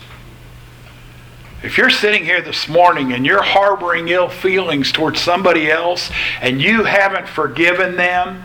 If 1.67 1.77
you're 1.77 1.91
sitting 1.91 2.25
here 2.25 2.41
this 2.41 2.69
morning 2.69 3.13
and 3.13 3.27
you're 3.27 3.43
harboring 3.43 4.07
ill 4.07 4.29
feelings 4.29 4.93
towards 4.93 5.21
somebody 5.21 5.69
else 5.69 6.13
and 6.41 6.63
you 6.63 6.85
haven't 6.85 7.27
forgiven 7.27 7.97
them, 7.97 8.45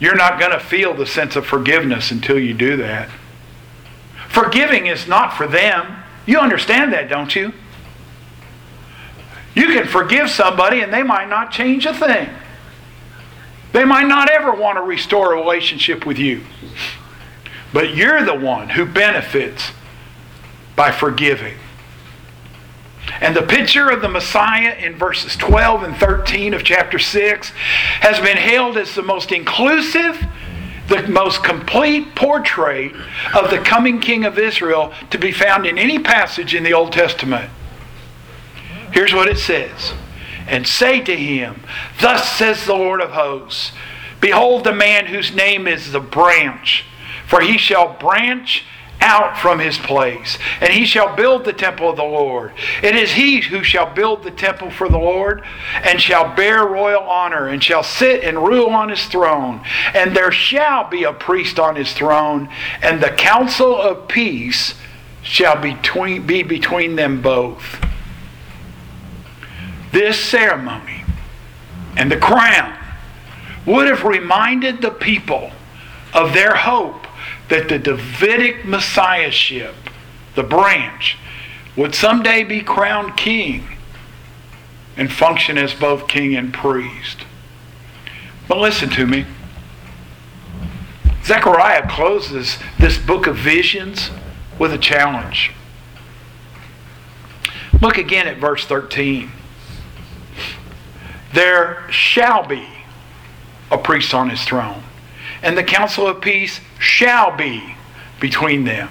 you're 0.00 0.16
not 0.16 0.40
going 0.40 0.50
to 0.50 0.58
feel 0.58 0.92
the 0.92 1.06
sense 1.06 1.36
of 1.36 1.46
forgiveness 1.46 2.10
until 2.10 2.36
you 2.36 2.52
do 2.52 2.76
that. 2.78 3.10
Forgiving 4.28 4.88
is 4.88 5.06
not 5.06 5.32
for 5.36 5.46
them. 5.46 6.02
You 6.26 6.40
understand 6.40 6.92
that, 6.94 7.08
don't 7.08 7.36
you? 7.36 7.52
You 9.54 9.66
can 9.66 9.86
forgive 9.86 10.30
somebody 10.30 10.80
and 10.80 10.92
they 10.92 11.04
might 11.04 11.28
not 11.28 11.52
change 11.52 11.86
a 11.86 11.94
thing. 11.94 12.28
They 13.72 13.84
might 13.84 14.08
not 14.08 14.28
ever 14.28 14.52
want 14.52 14.78
to 14.78 14.82
restore 14.82 15.32
a 15.32 15.36
relationship 15.36 16.04
with 16.04 16.18
you. 16.18 16.44
But 17.72 17.94
you're 17.94 18.24
the 18.24 18.34
one 18.34 18.70
who 18.70 18.84
benefits 18.84 19.70
by 20.80 20.90
forgiving. 20.90 21.58
And 23.20 23.36
the 23.36 23.42
picture 23.42 23.90
of 23.90 24.00
the 24.00 24.08
Messiah 24.08 24.74
in 24.78 24.96
verses 24.96 25.36
12 25.36 25.82
and 25.82 25.94
13 25.94 26.54
of 26.54 26.64
chapter 26.64 26.98
6 26.98 27.50
has 27.50 28.18
been 28.18 28.38
hailed 28.38 28.78
as 28.78 28.94
the 28.94 29.02
most 29.02 29.30
inclusive, 29.30 30.24
the 30.88 31.06
most 31.06 31.44
complete 31.44 32.14
portrait 32.14 32.94
of 33.34 33.50
the 33.50 33.58
coming 33.58 34.00
King 34.00 34.24
of 34.24 34.38
Israel 34.38 34.94
to 35.10 35.18
be 35.18 35.32
found 35.32 35.66
in 35.66 35.76
any 35.76 35.98
passage 35.98 36.54
in 36.54 36.62
the 36.62 36.72
Old 36.72 36.94
Testament. 36.94 37.50
Here's 38.90 39.12
what 39.12 39.28
it 39.28 39.36
says 39.36 39.92
And 40.48 40.66
say 40.66 41.02
to 41.02 41.14
him, 41.14 41.60
Thus 42.00 42.26
says 42.26 42.64
the 42.64 42.72
Lord 42.72 43.02
of 43.02 43.10
hosts, 43.10 43.72
Behold 44.18 44.64
the 44.64 44.72
man 44.72 45.04
whose 45.04 45.34
name 45.34 45.68
is 45.68 45.92
the 45.92 46.00
branch, 46.00 46.86
for 47.26 47.42
he 47.42 47.58
shall 47.58 47.98
branch 47.98 48.64
out 49.00 49.38
from 49.38 49.58
his 49.58 49.78
place, 49.78 50.38
and 50.60 50.72
he 50.72 50.84
shall 50.84 51.16
build 51.16 51.44
the 51.44 51.52
temple 51.52 51.90
of 51.90 51.96
the 51.96 52.02
Lord. 52.02 52.52
It 52.82 52.94
is 52.94 53.12
he 53.12 53.40
who 53.40 53.62
shall 53.62 53.92
build 53.92 54.22
the 54.22 54.30
temple 54.30 54.70
for 54.70 54.88
the 54.88 54.98
Lord, 54.98 55.42
and 55.82 56.00
shall 56.00 56.34
bear 56.34 56.64
royal 56.64 57.02
honor, 57.02 57.48
and 57.48 57.62
shall 57.62 57.82
sit 57.82 58.22
and 58.22 58.44
rule 58.44 58.70
on 58.70 58.88
his 58.88 59.04
throne. 59.06 59.62
And 59.94 60.14
there 60.14 60.32
shall 60.32 60.88
be 60.88 61.04
a 61.04 61.12
priest 61.12 61.58
on 61.58 61.76
his 61.76 61.92
throne, 61.92 62.48
and 62.82 63.02
the 63.02 63.10
counsel 63.10 63.80
of 63.80 64.08
peace 64.08 64.74
shall 65.22 65.60
between, 65.60 66.26
be 66.26 66.42
between 66.42 66.96
them 66.96 67.22
both. 67.22 67.84
This 69.92 70.18
ceremony 70.18 71.04
and 71.96 72.10
the 72.10 72.16
crown 72.16 72.76
would 73.66 73.88
have 73.88 74.04
reminded 74.04 74.80
the 74.80 74.90
people 74.90 75.50
of 76.14 76.32
their 76.32 76.54
hope 76.54 76.99
that 77.50 77.68
the 77.68 77.78
Davidic 77.78 78.64
Messiahship, 78.64 79.74
the 80.34 80.42
branch, 80.42 81.18
would 81.76 81.94
someday 81.94 82.44
be 82.44 82.62
crowned 82.62 83.16
king 83.16 83.76
and 84.96 85.12
function 85.12 85.58
as 85.58 85.74
both 85.74 86.08
king 86.08 86.34
and 86.34 86.54
priest. 86.54 87.24
But 88.48 88.58
listen 88.58 88.88
to 88.90 89.06
me. 89.06 89.26
Zechariah 91.24 91.88
closes 91.88 92.58
this 92.78 92.98
book 92.98 93.26
of 93.26 93.36
visions 93.36 94.10
with 94.58 94.72
a 94.72 94.78
challenge. 94.78 95.52
Look 97.80 97.98
again 97.98 98.26
at 98.26 98.38
verse 98.38 98.64
13. 98.64 99.30
There 101.32 101.86
shall 101.90 102.46
be 102.46 102.66
a 103.70 103.78
priest 103.78 104.14
on 104.14 104.30
his 104.30 104.42
throne 104.44 104.82
and 105.42 105.56
the 105.56 105.64
counsel 105.64 106.06
of 106.06 106.20
peace 106.20 106.60
shall 106.78 107.36
be 107.36 107.76
between 108.20 108.64
them. 108.64 108.90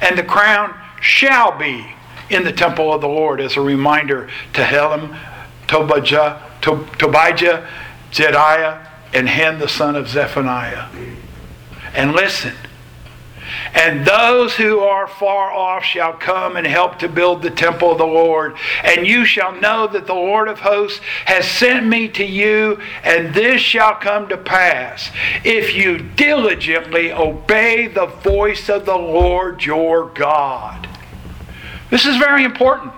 And 0.00 0.18
the 0.18 0.22
crown 0.22 0.74
shall 1.00 1.56
be 1.58 1.94
in 2.28 2.44
the 2.44 2.52
temple 2.52 2.92
of 2.92 3.00
the 3.00 3.08
Lord 3.08 3.40
as 3.40 3.56
a 3.56 3.60
reminder 3.60 4.28
to 4.52 4.62
Helem, 4.62 5.16
Tobijah, 5.66 6.40
Tobijah, 6.60 7.68
Jedaiah, 8.10 8.86
and 9.12 9.28
Hen 9.28 9.58
the 9.58 9.68
son 9.68 9.96
of 9.96 10.08
Zephaniah. 10.08 10.88
And 11.94 12.12
listen, 12.12 12.54
and 13.74 14.04
those 14.04 14.56
who 14.56 14.80
are 14.80 15.06
far 15.06 15.52
off 15.52 15.84
shall 15.84 16.12
come 16.12 16.56
and 16.56 16.66
help 16.66 16.98
to 16.98 17.08
build 17.08 17.42
the 17.42 17.50
temple 17.50 17.92
of 17.92 17.98
the 17.98 18.06
Lord. 18.06 18.56
And 18.82 19.06
you 19.06 19.24
shall 19.24 19.54
know 19.54 19.86
that 19.86 20.06
the 20.06 20.14
Lord 20.14 20.48
of 20.48 20.60
hosts 20.60 21.00
has 21.26 21.46
sent 21.46 21.86
me 21.86 22.08
to 22.08 22.24
you, 22.24 22.80
and 23.04 23.32
this 23.32 23.60
shall 23.60 23.94
come 23.94 24.28
to 24.28 24.36
pass 24.36 25.10
if 25.44 25.74
you 25.74 25.98
diligently 25.98 27.12
obey 27.12 27.86
the 27.86 28.06
voice 28.06 28.68
of 28.68 28.86
the 28.86 28.98
Lord 28.98 29.64
your 29.64 30.06
God. 30.06 30.88
This 31.90 32.06
is 32.06 32.16
very 32.16 32.44
important. 32.44 32.92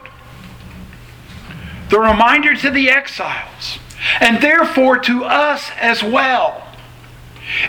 The 1.90 2.00
reminder 2.00 2.54
to 2.56 2.70
the 2.70 2.88
exiles, 2.88 3.78
and 4.20 4.42
therefore 4.42 4.98
to 5.00 5.24
us 5.24 5.70
as 5.78 6.02
well 6.02 6.61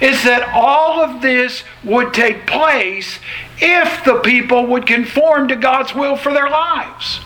is 0.01 0.23
that 0.23 0.49
all 0.53 1.01
of 1.01 1.21
this 1.21 1.63
would 1.83 2.13
take 2.13 2.47
place 2.47 3.19
if 3.59 4.03
the 4.05 4.19
people 4.19 4.67
would 4.67 4.85
conform 4.85 5.47
to 5.47 5.55
God's 5.55 5.93
will 5.93 6.15
for 6.15 6.33
their 6.33 6.49
lives. 6.49 7.19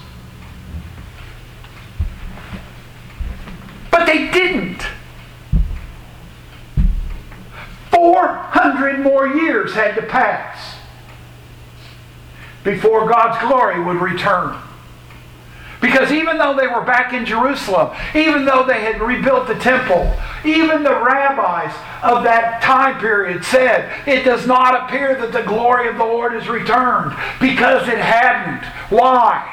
But 3.91 4.05
they 4.05 4.29
didn't. 4.31 4.83
400 7.91 8.99
more 8.99 9.27
years 9.27 9.73
had 9.73 9.95
to 9.95 10.03
pass 10.03 10.75
before 12.63 13.07
God's 13.07 13.39
glory 13.47 13.83
would 13.83 13.97
return. 13.97 14.55
Because 15.87 16.11
even 16.11 16.37
though 16.37 16.53
they 16.53 16.67
were 16.67 16.81
back 16.81 17.13
in 17.13 17.25
Jerusalem, 17.25 17.95
even 18.13 18.43
though 18.43 18.65
they 18.65 18.81
had 18.81 18.99
rebuilt 18.99 19.47
the 19.47 19.55
temple, 19.55 20.13
even 20.43 20.83
the 20.83 21.01
rabbis 21.01 21.73
of 22.03 22.23
that 22.25 22.61
time 22.61 22.99
period 22.99 23.41
said, 23.45 23.89
it 24.05 24.25
does 24.25 24.45
not 24.45 24.83
appear 24.83 25.15
that 25.15 25.31
the 25.31 25.43
glory 25.43 25.87
of 25.87 25.95
the 25.95 26.03
Lord 26.03 26.33
has 26.33 26.49
returned 26.49 27.15
because 27.39 27.87
it 27.87 27.99
hadn't. 27.99 28.65
Why? 28.89 29.49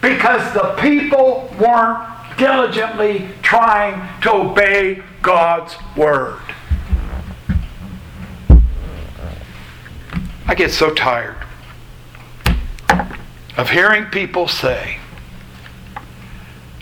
Because 0.00 0.54
the 0.54 0.76
people 0.80 1.52
weren't 1.58 2.38
diligently 2.38 3.28
trying 3.42 4.00
to 4.22 4.32
obey 4.32 5.02
God's 5.22 5.74
word. 5.96 6.40
I 10.46 10.54
get 10.54 10.70
so 10.70 10.94
tired 10.94 11.43
of 13.56 13.70
hearing 13.70 14.06
people 14.06 14.48
say, 14.48 14.98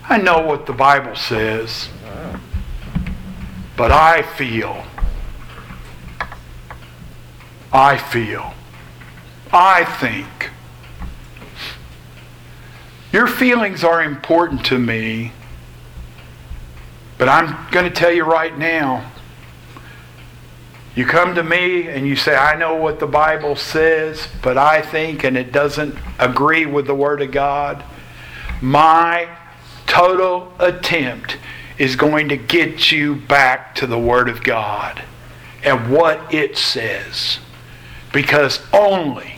I 0.08 0.18
know 0.18 0.40
what 0.40 0.66
the 0.66 0.72
Bible 0.72 1.14
says, 1.14 1.88
but 3.76 3.90
I 3.90 4.22
feel, 4.22 4.84
I 7.72 7.98
feel, 7.98 8.54
I 9.52 9.84
think. 9.84 10.50
Your 13.12 13.26
feelings 13.26 13.84
are 13.84 14.02
important 14.02 14.64
to 14.66 14.78
me, 14.78 15.32
but 17.18 17.28
I'm 17.28 17.70
going 17.70 17.84
to 17.84 17.90
tell 17.90 18.10
you 18.10 18.24
right 18.24 18.56
now 18.56 19.11
you 20.94 21.06
come 21.06 21.34
to 21.34 21.42
me 21.42 21.88
and 21.88 22.06
you 22.06 22.16
say, 22.16 22.36
I 22.36 22.54
know 22.56 22.76
what 22.76 23.00
the 23.00 23.06
Bible 23.06 23.56
says, 23.56 24.28
but 24.42 24.58
I 24.58 24.82
think, 24.82 25.24
and 25.24 25.36
it 25.38 25.50
doesn't 25.50 25.96
agree 26.18 26.66
with 26.66 26.86
the 26.86 26.94
Word 26.94 27.22
of 27.22 27.30
God. 27.30 27.82
My 28.60 29.28
total 29.86 30.52
attempt 30.58 31.38
is 31.78 31.96
going 31.96 32.28
to 32.28 32.36
get 32.36 32.92
you 32.92 33.16
back 33.16 33.74
to 33.76 33.86
the 33.86 33.98
Word 33.98 34.28
of 34.28 34.44
God 34.44 35.02
and 35.64 35.90
what 35.90 36.32
it 36.32 36.58
says. 36.58 37.38
Because 38.12 38.60
only 38.72 39.36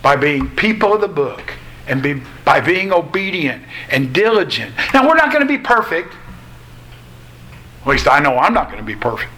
by 0.00 0.16
being 0.16 0.48
people 0.56 0.94
of 0.94 1.02
the 1.02 1.08
book 1.08 1.52
and 1.86 2.02
be, 2.02 2.22
by 2.44 2.60
being 2.60 2.90
obedient 2.90 3.62
and 3.90 4.14
diligent. 4.14 4.74
Now, 4.94 5.06
we're 5.06 5.16
not 5.16 5.30
going 5.30 5.46
to 5.46 5.48
be 5.48 5.58
perfect. 5.58 6.14
At 7.82 7.86
least 7.86 8.08
I 8.08 8.18
know 8.20 8.38
I'm 8.38 8.54
not 8.54 8.68
going 8.68 8.80
to 8.80 8.86
be 8.86 8.96
perfect. 8.96 9.30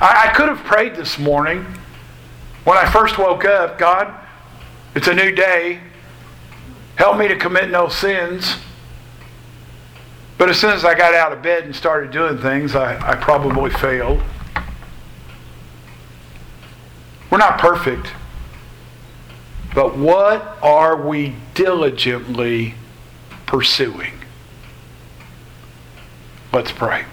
I, 0.00 0.28
I 0.28 0.32
could 0.32 0.48
have 0.48 0.58
prayed 0.58 0.94
this 0.94 1.18
morning 1.18 1.66
when 2.64 2.78
I 2.78 2.90
first 2.90 3.18
woke 3.18 3.44
up 3.44 3.78
God, 3.78 4.14
it's 4.94 5.08
a 5.08 5.14
new 5.14 5.32
day. 5.32 5.80
Help 6.96 7.16
me 7.18 7.28
to 7.28 7.36
commit 7.36 7.70
no 7.70 7.88
sins. 7.88 8.56
But 10.36 10.50
as 10.50 10.58
soon 10.58 10.70
as 10.70 10.84
I 10.84 10.94
got 10.94 11.14
out 11.14 11.32
of 11.32 11.42
bed 11.42 11.64
and 11.64 11.74
started 11.74 12.10
doing 12.10 12.38
things, 12.38 12.74
I, 12.74 12.98
I 13.10 13.16
probably 13.16 13.70
failed. 13.70 14.22
We're 17.30 17.38
not 17.38 17.58
perfect. 17.58 18.12
But 19.74 19.96
what 19.96 20.58
are 20.62 20.96
we 20.96 21.36
diligently 21.54 22.74
pursuing? 23.46 24.14
Let's 26.52 26.72
pray. 26.72 27.04